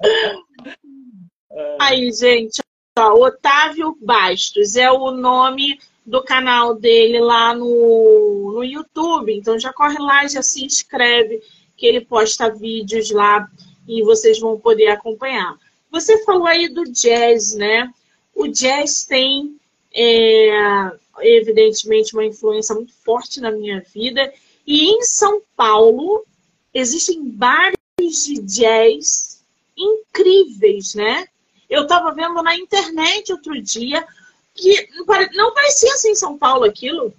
[1.80, 2.62] aí, gente,
[2.98, 9.32] Ó, Otávio Bastos é o nome do canal dele lá no, no YouTube.
[9.32, 11.40] Então já corre lá, já se inscreve,
[11.76, 13.48] que ele posta vídeos lá
[13.88, 15.56] e vocês vão poder acompanhar.
[15.90, 17.90] Você falou aí do jazz, né?
[18.34, 19.56] O jazz tem,
[19.94, 24.32] é, evidentemente, uma influência muito forte na minha vida.
[24.66, 26.24] E em São Paulo
[26.72, 27.76] existem bares
[28.24, 29.44] de jazz
[29.76, 31.26] incríveis, né?
[31.68, 34.06] Eu estava vendo na internet outro dia
[34.54, 34.88] que
[35.34, 37.14] não parecia assim em São Paulo aquilo.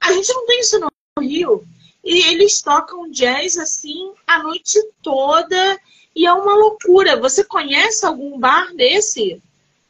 [0.00, 0.88] A gente não tem isso no
[1.20, 1.64] Rio.
[2.02, 5.80] E eles tocam jazz assim a noite toda
[6.14, 7.20] e é uma loucura.
[7.20, 9.42] Você conhece algum bar desse?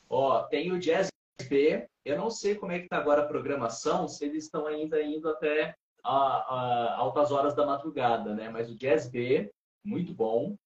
[0.09, 1.09] Ó, oh, tem o Jazz
[1.48, 1.87] B.
[2.05, 5.28] Eu não sei como é que tá agora a programação, se eles estão ainda indo
[5.28, 8.48] até a, a, altas horas da madrugada, né?
[8.48, 9.50] Mas o Jazz B,
[9.84, 10.56] muito bom.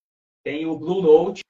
[0.42, 1.42] Tem o Blue Note,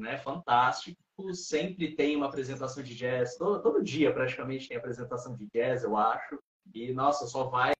[0.00, 0.16] né?
[0.18, 0.98] Fantástico.
[1.34, 3.36] Sempre tem uma apresentação de jazz.
[3.36, 6.38] Todo, todo dia praticamente tem apresentação de jazz, eu acho.
[6.74, 7.72] E, nossa, só vai,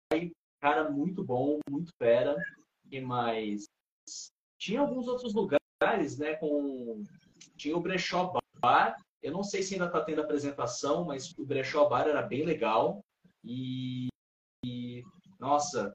[0.60, 2.36] cara, muito bom, muito fera.
[2.90, 3.64] E mais.
[4.58, 6.34] Tinha alguns outros lugares, né?
[6.34, 7.02] Com.
[7.56, 8.96] Tinha o Brechó Bar.
[9.22, 13.00] Eu não sei se ainda está tendo apresentação, mas o Brechó Bar era bem legal.
[13.44, 14.08] E,
[14.64, 15.02] e,
[15.40, 15.92] nossa,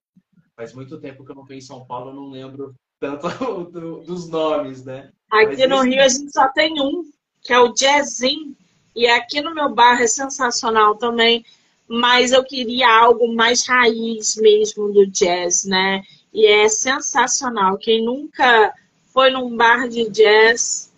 [0.56, 3.28] faz muito tempo que eu não estou em São Paulo, eu não lembro tanto
[3.72, 5.12] do, dos nomes, né?
[5.32, 7.04] Aqui Mas no Rio a gente só tem um,
[7.42, 8.56] que é o Jazzin.
[8.96, 11.46] E aqui no meu bairro é sensacional também.
[11.88, 16.02] Mas eu queria algo mais raiz mesmo do jazz, né?
[16.34, 17.78] E é sensacional.
[17.78, 18.74] Quem nunca
[19.14, 20.92] foi num bar de jazz.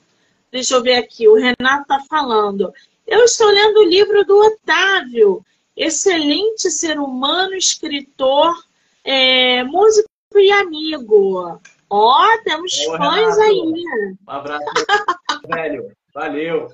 [0.52, 2.72] Deixa eu ver aqui, o Renato tá falando.
[3.06, 5.44] Eu estou lendo o livro do Otávio.
[5.78, 8.52] Excelente ser humano, escritor,
[9.04, 11.62] é, músico e amigo.
[11.88, 13.42] Ó, oh, temos Ô, fãs Renato.
[13.42, 13.62] aí.
[13.62, 14.66] Um abraço,
[15.48, 15.92] velho.
[16.14, 16.68] Valeu.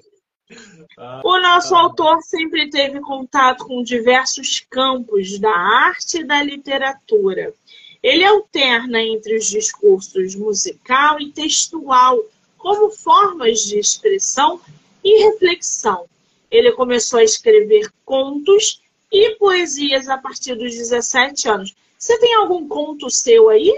[1.24, 7.54] O nosso ah, autor sempre teve contato com diversos campos da arte e da literatura.
[8.02, 12.18] Ele alterna entre os discursos musical e textual
[12.58, 14.62] como formas de expressão
[15.04, 16.06] e reflexão.
[16.50, 18.83] Ele começou a escrever contos
[19.14, 21.76] e poesias a partir dos 17 anos.
[22.00, 23.72] Você tem algum conto seu aí?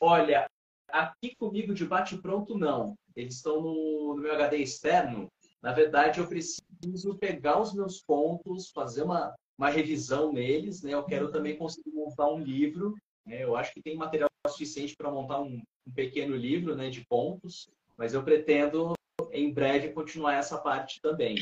[0.00, 0.50] Olha,
[0.88, 2.94] aqui comigo de bate-pronto não.
[3.14, 5.28] Eles estão no, no, meu HD externo.
[5.62, 10.82] Na verdade, eu preciso pegar os meus pontos, fazer uma, uma revisão neles.
[10.82, 10.94] Né?
[10.94, 12.94] Eu quero também conseguir montar um livro.
[13.24, 13.44] Né?
[13.44, 17.68] Eu acho que tem material suficiente para montar um, um, pequeno livro né, de pontos,
[17.96, 18.94] mas eu pretendo,
[19.30, 21.36] em breve, continuar essa parte também.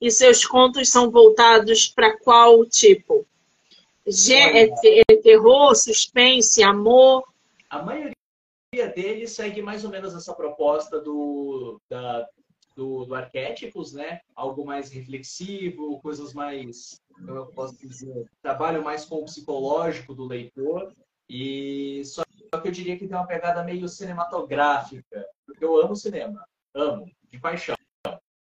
[0.00, 3.26] E seus contos são voltados para qual tipo?
[4.06, 7.24] É, é terror, suspense, amor?
[7.70, 8.14] A maioria
[8.94, 12.28] deles segue mais ou menos essa proposta do, da,
[12.76, 14.20] do, do arquétipos, né?
[14.34, 20.92] Algo mais reflexivo, coisas mais, eu posso dizer, trabalho mais com o psicológico do leitor.
[21.28, 22.22] E só
[22.60, 27.38] que eu diria que tem uma pegada meio cinematográfica, porque eu amo cinema, amo, de
[27.40, 27.76] paixão.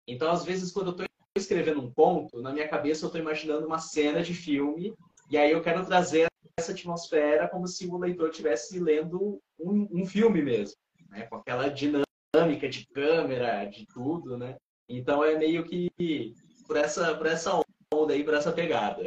[0.08, 3.66] Então, às vezes, quando eu estou escrevendo um ponto, na minha cabeça eu estou imaginando
[3.66, 4.94] uma cena de filme,
[5.30, 6.28] e aí eu quero trazer
[6.58, 10.76] essa atmosfera como se o leitor estivesse lendo um, um, filme mesmo,
[11.10, 11.24] né?
[11.24, 14.58] com aquela dinâmica de câmera, de tudo, né?
[14.90, 16.36] Então é meio que
[16.68, 17.62] por essa, por essa
[17.94, 19.04] onda aí, por essa pegada.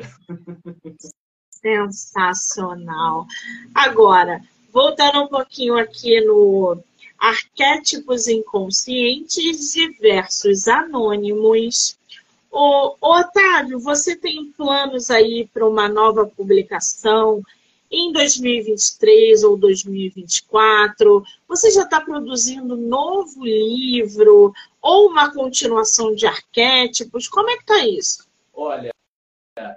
[1.51, 3.27] Sensacional.
[3.75, 6.83] Agora, voltando um pouquinho aqui no
[7.19, 11.99] arquétipos inconscientes diversos anônimos.
[12.57, 17.43] Ô, Otávio, você tem planos aí para uma nova publicação
[17.91, 21.25] em 2023 ou 2024?
[21.49, 27.27] Você já está produzindo novo livro ou uma continuação de arquétipos?
[27.27, 28.25] Como é que está isso?
[28.53, 28.93] Olha,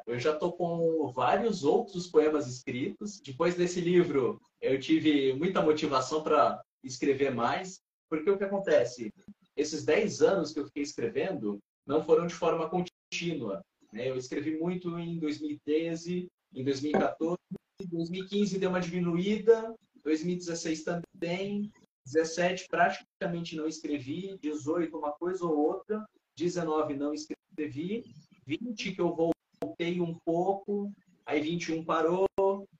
[0.05, 3.19] eu já estou com vários outros poemas escritos.
[3.19, 9.11] Depois desse livro, eu tive muita motivação para escrever mais, porque o que acontece?
[9.55, 11.57] Esses 10 anos que eu fiquei escrevendo,
[11.87, 13.63] não foram de forma contínua.
[13.91, 14.09] Né?
[14.09, 17.37] Eu escrevi muito em 2013, em 2014,
[17.81, 19.73] em 2015 deu uma diminuída,
[20.03, 21.71] 2016 também,
[22.05, 28.03] 17 praticamente não escrevi, 18 uma coisa ou outra, 19 não escrevi,
[28.45, 29.15] 20 que eu
[29.61, 30.91] voltei um pouco,
[31.25, 32.27] aí 21 parou,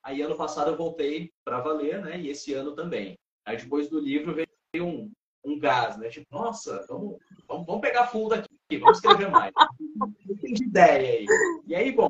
[0.04, 2.20] aí ano passado eu voltei para valer, né?
[2.20, 3.18] E esse ano também.
[3.46, 5.12] Aí depois do livro veio um,
[5.44, 6.10] um gás, né?
[6.10, 9.54] Tipo, nossa, vamos, vamos, vamos pegar fundo aqui vamos escrever mais.
[10.42, 11.26] Tem de ideia aí.
[11.66, 12.10] E aí, bom,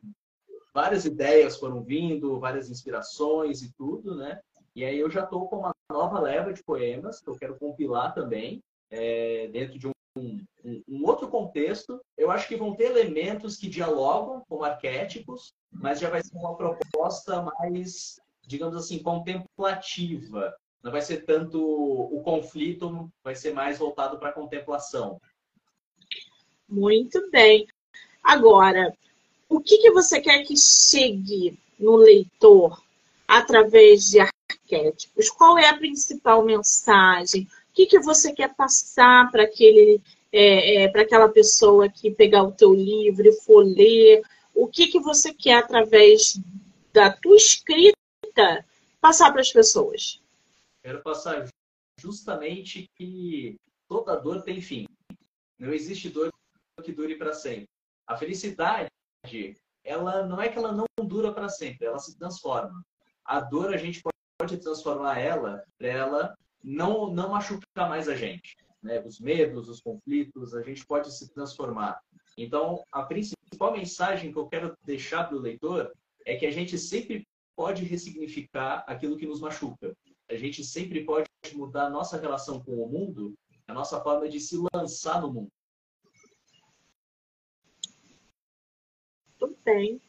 [0.74, 4.40] várias ideias foram vindo, várias inspirações e tudo, né?
[4.76, 8.14] E aí eu já estou com uma nova leva de poemas que eu quero compilar
[8.14, 12.00] também, é, dentro de um, um, um, outro contexto.
[12.18, 16.56] Eu acho que vão ter elementos que dialogam com arquétipos, mas já vai ser uma
[16.56, 20.56] proposta mais, digamos assim, contemplativa.
[20.84, 25.20] Não vai ser tanto o conflito, vai ser mais voltado para a contemplação.
[26.68, 27.68] Muito bem.
[28.24, 28.94] Agora,
[29.48, 32.82] o que, que você quer que chegue no leitor
[33.28, 35.30] através de arquétipos?
[35.30, 37.48] Qual é a principal mensagem?
[37.70, 40.02] O que, que você quer passar para aquele
[40.32, 44.22] é, é, para aquela pessoa que pegar o teu livro e for ler?
[44.54, 46.40] O que, que você quer através
[46.92, 47.96] da tua escrita
[49.00, 50.22] passar para as pessoas?
[50.84, 51.48] Quero passar
[52.00, 53.56] justamente que
[53.88, 54.86] toda dor tem fim.
[55.58, 56.32] Não existe dor
[56.84, 57.68] que dure para sempre.
[58.06, 58.90] A felicidade,
[59.84, 62.82] ela não é que ela não dura para sempre, ela se transforma.
[63.26, 64.02] A dor a gente
[64.40, 69.02] pode transformar ela para ela não não machucar mais a gente, né?
[69.06, 72.00] Os medos, os conflitos, a gente pode se transformar.
[72.38, 75.92] Então, a principal mensagem que eu quero deixar para o leitor
[76.26, 79.96] é que a gente sempre pode ressignificar aquilo que nos machuca.
[80.30, 83.34] A gente sempre pode mudar a nossa relação com o mundo,
[83.68, 85.52] a nossa forma de se lançar no mundo.
[89.64, 90.02] Tem.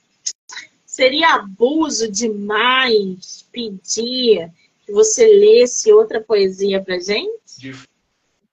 [0.86, 4.50] Seria abuso demais pedir
[4.84, 7.58] que você lesse outra poesia pra gente?
[7.58, 7.72] De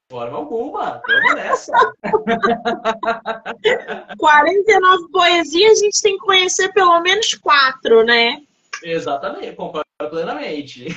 [0.09, 1.01] forma alguma.
[1.07, 1.71] Vamos nessa.
[4.17, 8.43] 49 poesias, a gente tem que conhecer pelo menos quatro, né?
[8.83, 10.87] Exatamente, concordo plenamente.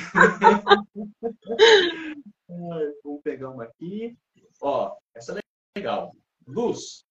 [3.03, 4.15] Vamos pegar uma aqui.
[4.61, 5.41] Ó, essa é
[5.77, 6.11] legal.
[6.47, 7.05] Luz.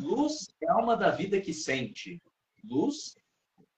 [0.00, 2.20] Luz é a alma da vida que sente.
[2.64, 3.14] Luz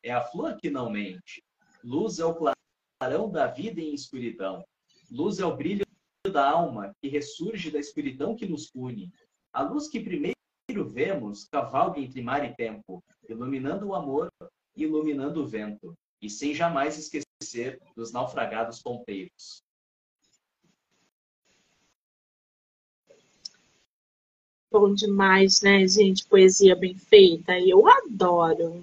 [0.03, 1.43] é a flor que não mente.
[1.83, 4.65] Luz é o clarão da vida em escuridão.
[5.11, 5.85] Luz é o brilho
[6.31, 9.11] da alma que ressurge da escuridão que nos une.
[9.53, 10.35] A luz que primeiro
[10.89, 14.31] vemos cavalga entre mar e tempo, iluminando o amor
[14.77, 19.63] e iluminando o vento, e sem jamais esquecer dos naufragados ponteiros.
[24.71, 26.25] Bom demais, né, gente?
[26.27, 27.59] Poesia bem feita.
[27.59, 28.83] Eu adoro.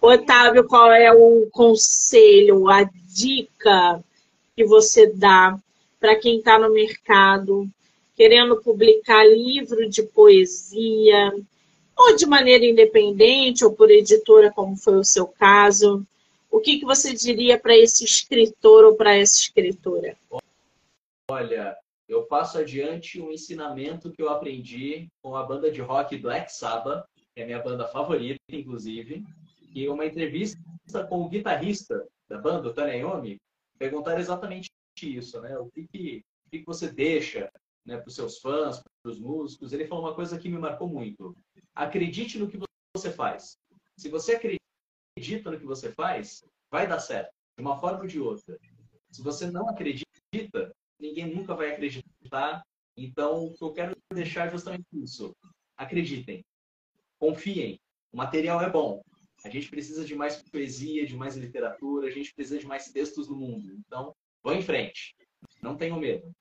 [0.00, 4.02] Otávio, qual é o conselho, a dica
[4.56, 5.58] que você dá
[6.00, 7.68] para quem está no mercado
[8.18, 11.32] querendo publicar livro de poesia,
[11.96, 16.04] ou de maneira independente, ou por editora, como foi o seu caso?
[16.50, 20.16] O que, que você diria para esse escritor ou para essa escritora?
[21.30, 21.76] Olha,
[22.08, 27.04] eu passo adiante um ensinamento que eu aprendi com a banda de rock Black Sabbath,
[27.34, 29.22] que é minha banda favorita, inclusive,
[29.74, 30.58] e uma entrevista
[31.08, 33.38] com o guitarrista da banda, o Tony Iommi,
[33.78, 34.70] perguntaram exatamente
[35.02, 35.56] isso, né?
[35.58, 37.50] O que, que, o que você deixa
[37.86, 39.72] né, para os seus fãs, para os músicos?
[39.72, 41.36] Ele falou uma coisa que me marcou muito.
[41.74, 42.58] Acredite no que
[42.96, 43.56] você faz.
[43.96, 48.18] Se você acredita no que você faz, vai dar certo, de uma forma ou de
[48.18, 48.58] outra.
[49.10, 50.67] Se você não acredita,
[51.18, 52.62] ninguém nunca vai acreditar.
[52.96, 55.34] Então, o que eu quero deixar é justamente isso.
[55.76, 56.44] Acreditem,
[57.18, 57.78] confiem.
[58.12, 59.02] O material é bom.
[59.44, 63.28] A gente precisa de mais poesia, de mais literatura, a gente precisa de mais textos
[63.28, 63.72] no mundo.
[63.86, 65.14] Então, vão em frente.
[65.62, 66.32] Não tenham medo.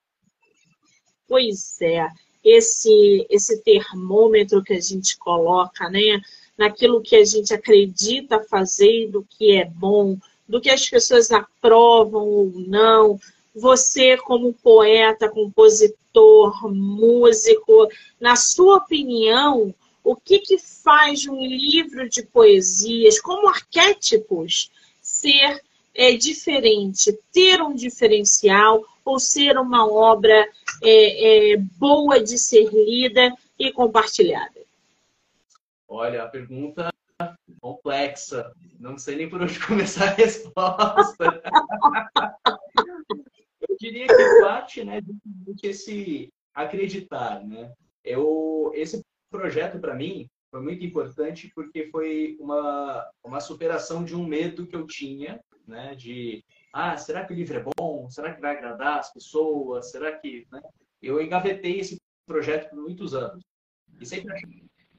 [1.28, 2.08] Pois é.
[2.44, 6.22] Esse, esse termômetro que a gente coloca, né?
[6.58, 10.18] Naquilo que a gente acredita fazer, do que é bom,
[10.48, 13.20] do que as pessoas aprovam ou não,
[13.60, 17.90] você como poeta, compositor, músico,
[18.20, 25.62] na sua opinião, o que, que faz um livro de poesias, como arquétipos, ser
[25.94, 30.48] é, diferente, ter um diferencial ou ser uma obra
[30.84, 34.62] é, é, boa de ser lida e compartilhada?
[35.88, 36.90] Olha, a pergunta
[37.60, 38.52] complexa.
[38.80, 41.42] Não sei nem por onde começar a resposta.
[43.80, 45.02] Eu diria que parte né,
[45.62, 47.44] esse acreditar.
[47.46, 47.72] Né?
[48.04, 54.26] Eu, esse projeto, para mim, foi muito importante porque foi uma, uma superação de um
[54.26, 55.94] medo que eu tinha, né?
[55.94, 58.10] De, ah, será que o livro é bom?
[58.10, 59.92] Será que vai agradar as pessoas?
[59.92, 60.48] Será que...
[60.52, 60.62] Né?
[61.02, 63.44] Eu engavetei esse projeto por muitos anos.
[64.00, 64.34] E sempre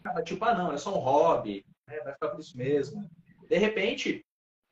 [0.05, 1.99] achava, tipo, ah, não, é só um hobby, né?
[2.01, 3.09] vai ficar por isso mesmo.
[3.49, 4.24] De repente,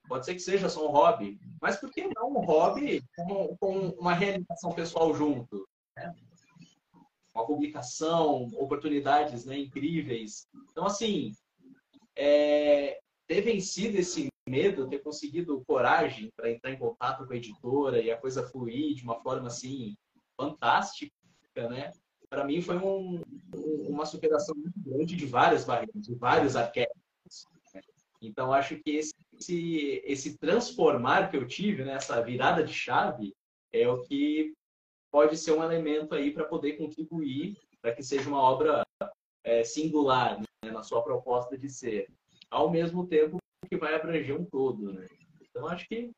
[0.09, 3.89] pode ser que seja só um hobby, mas por que não um hobby com, com
[3.91, 5.67] uma realização pessoal junto?
[5.97, 6.15] Né?
[7.35, 10.47] Uma publicação, oportunidades né, incríveis.
[10.71, 11.33] Então, assim,
[12.17, 18.01] é, ter vencido esse medo, ter conseguido coragem para entrar em contato com a editora
[18.01, 19.95] e a coisa fluir de uma forma assim
[20.37, 21.13] fantástica,
[21.55, 21.91] né?
[22.29, 23.23] Para mim foi um,
[23.89, 27.47] uma superação muito grande de várias barreiras, de vários arquétipos.
[28.21, 33.35] Então, acho que esse, esse, esse transformar que eu tive, né, essa virada de chave,
[33.73, 34.55] é o que
[35.11, 37.57] pode ser um elemento aí para poder contribuir
[37.87, 38.85] para que seja uma obra
[39.45, 42.09] é, singular né, na sua proposta de ser,
[42.51, 43.37] ao mesmo tempo
[43.69, 44.93] que vai abranger um todo.
[44.93, 45.07] Né?
[45.41, 46.11] Então, acho que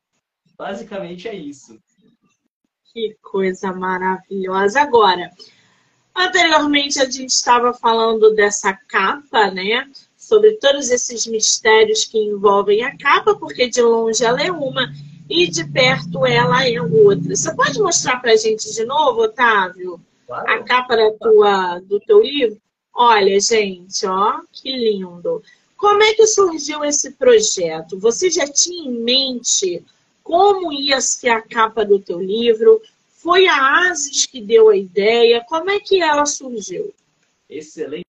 [0.57, 1.79] basicamente é isso.
[2.91, 4.81] Que coisa maravilhosa.
[4.81, 5.29] Agora,
[6.15, 9.87] anteriormente a gente estava falando dessa capa, né?
[10.29, 14.93] Sobre todos esses mistérios que envolvem a capa, porque de longe ela é uma
[15.27, 17.35] e de perto ela é outra.
[17.35, 20.51] Você pode mostrar para a gente de novo, Otávio, claro.
[20.51, 22.61] a capa da tua, do teu livro?
[22.93, 25.41] Olha, gente, ó, que lindo.
[25.75, 27.97] Como é que surgiu esse projeto?
[27.97, 29.83] Você já tinha em mente
[30.21, 32.79] como ia ser a capa do teu livro?
[33.07, 35.43] Foi a Asis que deu a ideia?
[35.49, 36.93] Como é que ela surgiu?
[37.49, 38.08] Excelente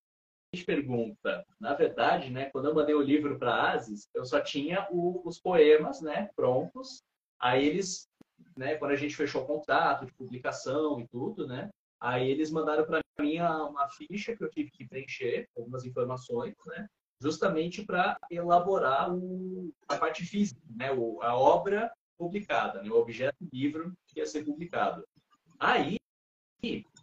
[0.59, 1.45] pergunta.
[1.61, 5.23] Na verdade, né, quando eu mandei o livro para a Asis, eu só tinha o,
[5.25, 7.03] os poemas né, prontos.
[7.39, 8.09] Aí eles,
[8.57, 11.71] né, quando a gente fechou o contrato de publicação e tudo, né,
[12.01, 16.87] aí eles mandaram para mim uma ficha que eu tive que preencher, algumas informações, né,
[17.23, 23.37] justamente para elaborar o, a parte física, né, o, a obra publicada, né, o objeto
[23.53, 25.05] livro que ia ser publicado.
[25.59, 25.97] Aí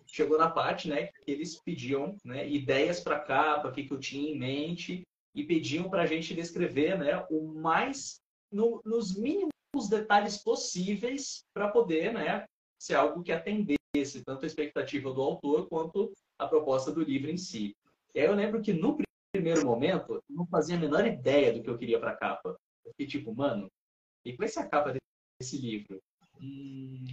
[0.08, 4.00] chegou na parte né, que eles pediam né, ideias para capa, o que, que eu
[4.00, 5.04] tinha em mente,
[5.36, 8.20] e pediam para a gente descrever né, o mais,
[8.52, 9.52] no, nos mínimos
[9.90, 12.46] detalhes possíveis para poder né,
[12.80, 17.38] ser algo que atendesse tanto a expectativa do autor quanto a proposta do livro em
[17.38, 17.76] si.
[18.16, 18.98] E aí eu lembro que no
[19.32, 22.58] primeiro momento não fazia a menor ideia do que eu queria para a capa.
[22.86, 23.70] Eu fiquei tipo, mano,
[24.26, 24.94] e com essa capa
[25.40, 26.02] desse livro?
[26.42, 27.06] Hum,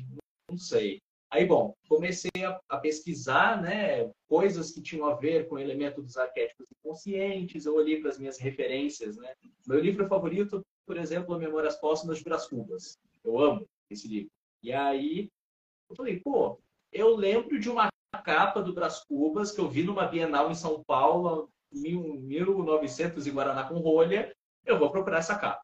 [0.50, 1.00] não sei.
[1.34, 6.00] Aí, bom, comecei a, a, pesquisar né, coisas que tinham a ver com o elemento
[6.00, 9.16] dos arquétipos inconscientes, eu olhei para as minhas referências.
[9.16, 9.34] Né?
[9.66, 12.96] Meu livro favorito, por exemplo, Memórias Póstumas de Brás Cubas.
[13.24, 14.30] Eu amo esse livro.
[14.62, 15.28] E aí,
[15.90, 16.56] eu falei, pô,
[16.92, 17.88] eu lembro de uma
[18.24, 23.64] capa do Brás Cubas que eu vi numa Bienal em São Paulo, 1900 e Guaraná
[23.64, 24.32] com rolha,
[24.64, 25.60] eu vou procurar essa capa.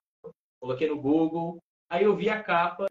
[0.61, 2.87] Coloquei no Google, aí eu vi a capa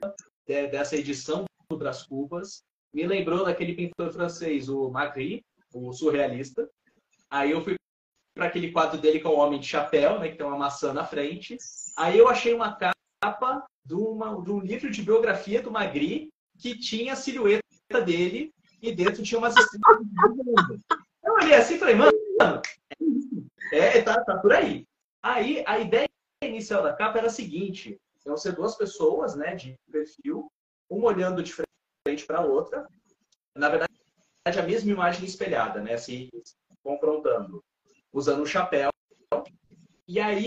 [0.48, 2.64] dessa edição do Brás Cubas,
[2.94, 6.70] me lembrou daquele pintor francês, o Magritte, o surrealista.
[7.30, 7.76] Aí eu fui
[8.36, 11.06] para aquele quadro dele com o Homem de Chapéu, né, que tem uma maçã na
[11.06, 11.58] frente.
[11.98, 16.78] Aí eu achei uma capa de, uma, de um livro de biografia do Magritte que
[16.78, 17.62] tinha a silhueta
[18.06, 20.80] dele e dentro tinha umas estrelas do mundo.
[21.24, 22.12] Eu olhei assim e falei, mano,
[23.72, 24.86] é, tá, tá por aí.
[25.22, 26.08] Aí a ideia
[26.44, 30.50] inicial da capa era a seguinte: iam ser duas pessoas, né, de perfil,
[30.90, 31.69] uma olhando de frente
[32.26, 32.88] para a outra.
[33.56, 33.94] Na verdade,
[34.46, 35.98] a mesma imagem espelhada, né?
[35.98, 36.30] Se
[36.84, 37.64] confrontando,
[38.12, 38.90] usando o chapéu.
[40.08, 40.46] E aí,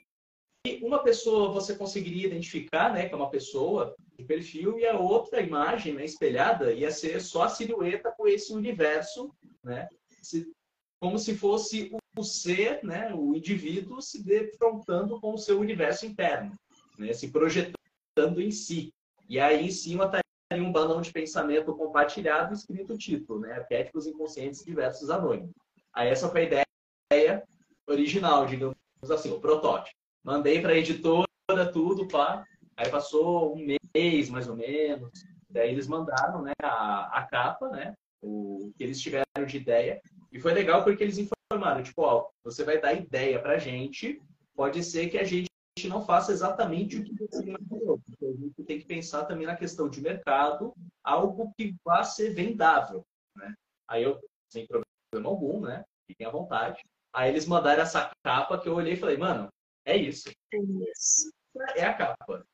[0.83, 5.41] uma pessoa você conseguiria identificar, né, que é uma pessoa de perfil, e a outra
[5.41, 9.89] imagem né, espelhada ia ser só a silhueta com esse universo, né?
[10.23, 10.53] Se,
[11.01, 16.53] como se fosse o ser, né, o indivíduo se defrontando com o seu universo interno,
[16.99, 18.93] né, se projetando em si.
[19.29, 20.21] E aí em cima está
[20.61, 23.53] um balão de pensamento compartilhado escrito título, né?
[23.53, 25.53] Arquétipos inconscientes diversos anônimos.
[25.95, 26.65] Aí essa foi a
[27.13, 27.45] ideia
[27.87, 28.77] original, digamos
[29.11, 29.97] assim, o protótipo.
[30.25, 31.27] Mandei para a editora
[31.73, 32.45] tudo, pá.
[32.77, 35.11] Aí passou um mês, mais ou menos.
[35.51, 37.95] Daí eles mandaram né, a, a capa, né?
[38.23, 40.01] O que eles tiveram de ideia.
[40.33, 44.21] E foi legal porque eles informaram, tipo, ó, você vai dar ideia pra gente,
[44.55, 45.52] pode ser que a gente
[45.89, 48.01] não faça exatamente o que você imaginou.
[48.20, 53.05] A gente tem que pensar também na questão de mercado, algo que vá ser vendável,
[53.35, 53.55] né?
[53.89, 54.20] Aí eu,
[54.51, 55.85] sem problema algum, né?
[56.07, 56.83] Fiquem à vontade.
[57.12, 59.49] Aí eles mandaram essa capa que eu olhei e falei, mano,
[59.85, 60.31] é isso.
[60.53, 61.33] É isso.
[61.75, 62.45] É a capa.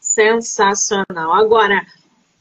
[0.00, 1.32] Sensacional.
[1.32, 1.84] Agora,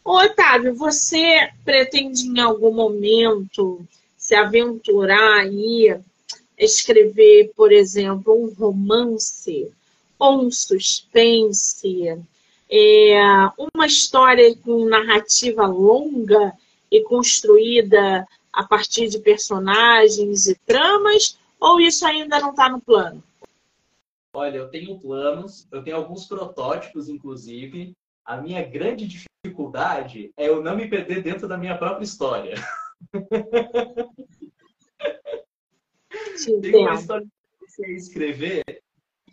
[0.03, 5.99] Otávio, você pretende em algum momento se aventurar aí,
[6.57, 9.71] escrever, por exemplo, um romance
[10.17, 12.17] ou um suspense,
[12.69, 13.19] é,
[13.75, 16.53] uma história com narrativa longa
[16.91, 23.23] e construída a partir de personagens e tramas, ou isso ainda não está no plano?
[24.33, 27.93] Olha, eu tenho planos, eu tenho alguns protótipos, inclusive.
[28.25, 32.55] A minha grande dificuldade é eu não me perder dentro da minha própria história.
[36.61, 38.63] Tem uma história que você escrever.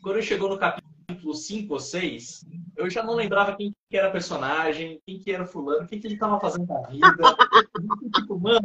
[0.03, 2.45] Quando chegou no capítulo 5 ou 6,
[2.77, 6.07] eu já não lembrava quem que era personagem, quem que era fulano, o que, que
[6.07, 7.01] ele estava fazendo na vida.
[8.15, 8.61] tipo, mano,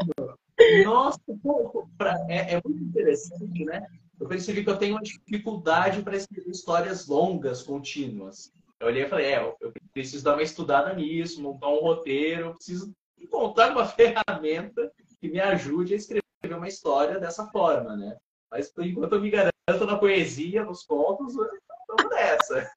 [0.83, 3.85] nossa, pô, pra, é, é muito interessante, né?
[4.19, 8.51] eu percebi que eu tenho uma dificuldade para escrever histórias longas, contínuas.
[8.79, 12.53] Eu olhei e falei, é, eu preciso dar uma estudada nisso, montar um roteiro, eu
[12.53, 18.17] preciso encontrar uma ferramenta que me ajude a escrever uma história dessa forma, né?
[18.51, 22.71] Mas por enquanto eu me garanto na poesia, nos contos, vamos nessa.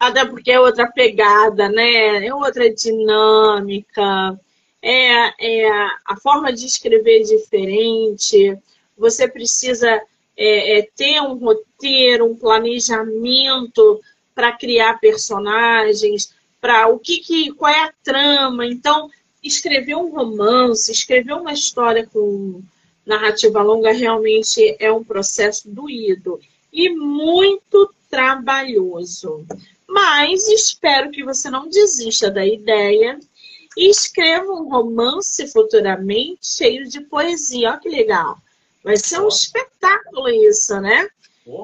[0.00, 2.26] Até porque é outra pegada, né?
[2.26, 4.38] É outra dinâmica.
[4.80, 5.70] É, é
[6.06, 8.58] a forma de escrever é diferente
[8.96, 9.88] você precisa
[10.36, 14.00] é, é, ter um roteiro, um planejamento
[14.34, 18.66] para criar personagens, para o que, que qual é a trama.
[18.66, 19.10] Então,
[19.42, 22.62] escrever um romance, escrever uma história com
[23.06, 26.40] narrativa longa realmente é um processo doído
[26.72, 29.44] e muito trabalhoso.
[29.88, 33.18] Mas espero que você não desista da ideia
[33.76, 37.70] e escreva um romance futuramente cheio de poesia.
[37.70, 38.38] Olha que legal!
[38.82, 41.08] Vai ser um espetáculo isso, né?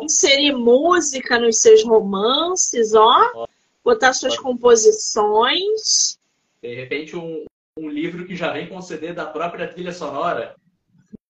[0.03, 3.47] Inserir música nos seus romances, ó.
[3.85, 6.19] Botar suas composições.
[6.63, 7.45] De repente, um,
[7.79, 10.55] um livro que já vem com CD da própria trilha sonora.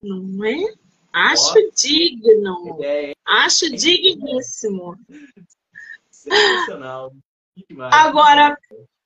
[0.02, 0.74] Não é?
[1.12, 2.76] Acho digno.
[2.76, 4.96] Ideia, Acho digníssimo.
[6.10, 7.12] Sensacional.
[7.92, 8.56] Agora,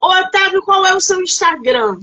[0.01, 2.01] Otávio, qual é o seu Instagram?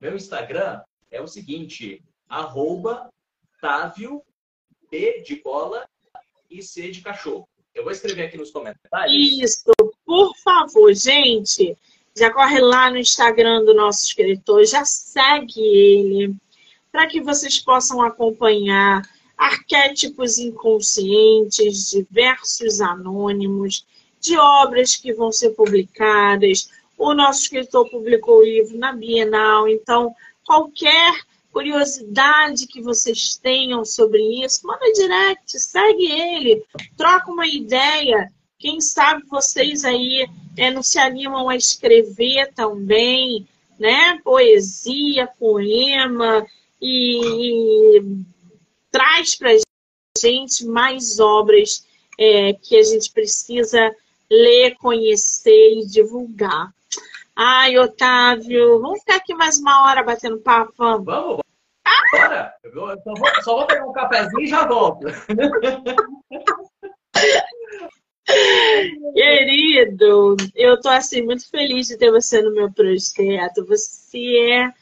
[0.00, 3.08] Meu Instagram é o seguinte, arroba
[3.58, 4.22] Otávio,
[4.90, 5.88] B de bola
[6.50, 7.48] e C de cachorro.
[7.74, 9.42] Eu vou escrever aqui nos comentários.
[9.42, 9.72] Isso,
[10.04, 11.76] por favor, gente.
[12.16, 16.36] Já corre lá no Instagram do nosso escritor, já segue ele,
[16.94, 19.02] para que vocês possam acompanhar
[19.36, 23.84] arquétipos inconscientes, diversos anônimos,
[24.20, 26.70] de obras que vão ser publicadas.
[26.96, 30.14] O nosso escritor publicou o livro na Bienal, então
[30.46, 31.20] qualquer
[31.52, 36.64] curiosidade que vocês tenham sobre isso, manda direct, segue ele,
[36.96, 38.32] troca uma ideia.
[38.56, 43.48] Quem sabe vocês aí é, não se animam a escrever também,
[43.80, 44.20] né?
[44.22, 46.46] Poesia, poema
[46.84, 48.24] e, e
[48.90, 49.56] traz para
[50.20, 51.86] gente mais obras
[52.18, 53.90] é, que a gente precisa
[54.30, 56.70] ler, conhecer e divulgar.
[57.34, 60.74] Ai, Otávio, vamos ficar aqui mais uma hora batendo papo?
[60.76, 61.44] Vamos, vamos
[62.12, 62.54] Bora!
[62.62, 65.06] Eu só, vou, só vou pegar um cafezinho e já volto.
[69.14, 73.66] Querido, eu tô assim muito feliz de ter você no meu projeto.
[73.66, 74.18] Você
[74.50, 74.72] é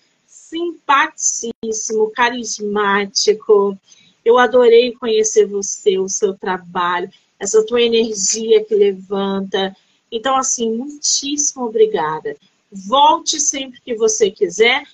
[0.52, 3.78] simpaticíssimo, carismático.
[4.22, 9.74] Eu adorei conhecer você, o seu trabalho, essa tua energia que levanta.
[10.10, 12.36] Então, assim, muitíssimo obrigada.
[12.70, 14.84] Volte sempre que você quiser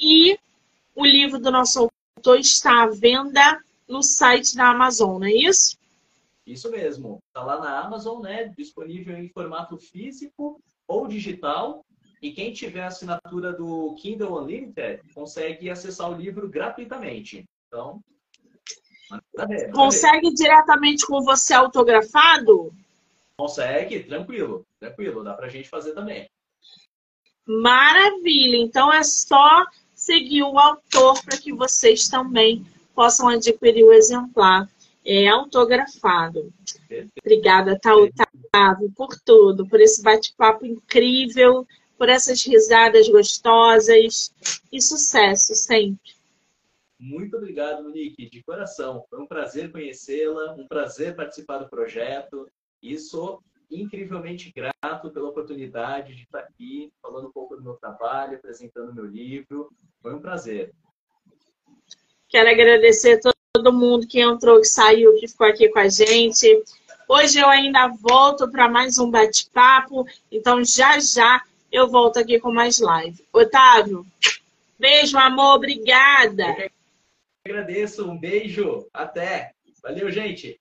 [0.00, 0.38] e
[0.96, 5.76] o livro do nosso autor está à venda no site da Amazon, não é isso?
[6.46, 7.18] Isso mesmo.
[7.28, 8.52] Está lá na Amazon, né?
[8.56, 11.84] Disponível em formato físico ou digital.
[12.22, 17.44] E quem tiver a assinatura do Kindle Unlimited consegue acessar o livro gratuitamente.
[17.66, 18.00] Então,
[19.74, 22.72] consegue diretamente com você autografado?
[23.36, 25.24] Consegue, tranquilo, tranquilo.
[25.24, 26.30] Dá para a gente fazer também.
[27.44, 28.56] Maravilha.
[28.56, 32.64] Então é só seguir o autor para que vocês também
[32.94, 34.68] possam adquirir o exemplar
[35.04, 36.52] é, autografado.
[37.20, 38.28] Obrigada, Tauta.
[38.52, 41.66] Otávio, por tudo, por esse bate-papo incrível,
[42.02, 44.34] por essas risadas gostosas
[44.72, 46.16] e sucesso sempre.
[46.98, 49.04] Muito obrigado, Monique, de coração.
[49.08, 52.50] Foi um prazer conhecê-la, um prazer participar do projeto
[52.82, 53.40] e sou
[53.70, 59.06] incrivelmente grato pela oportunidade de estar aqui falando um pouco do meu trabalho, apresentando meu
[59.06, 59.70] livro.
[60.02, 60.72] Foi um prazer.
[62.28, 66.64] Quero agradecer a todo mundo que entrou, que saiu, que ficou aqui com a gente.
[67.08, 71.40] Hoje eu ainda volto para mais um bate-papo, então já já
[71.72, 73.24] eu volto aqui com mais live.
[73.32, 74.06] Otávio,
[74.78, 76.44] beijo, amor, obrigada.
[76.58, 76.70] Eu
[77.46, 79.52] agradeço, um beijo, até.
[79.82, 80.60] Valeu, gente.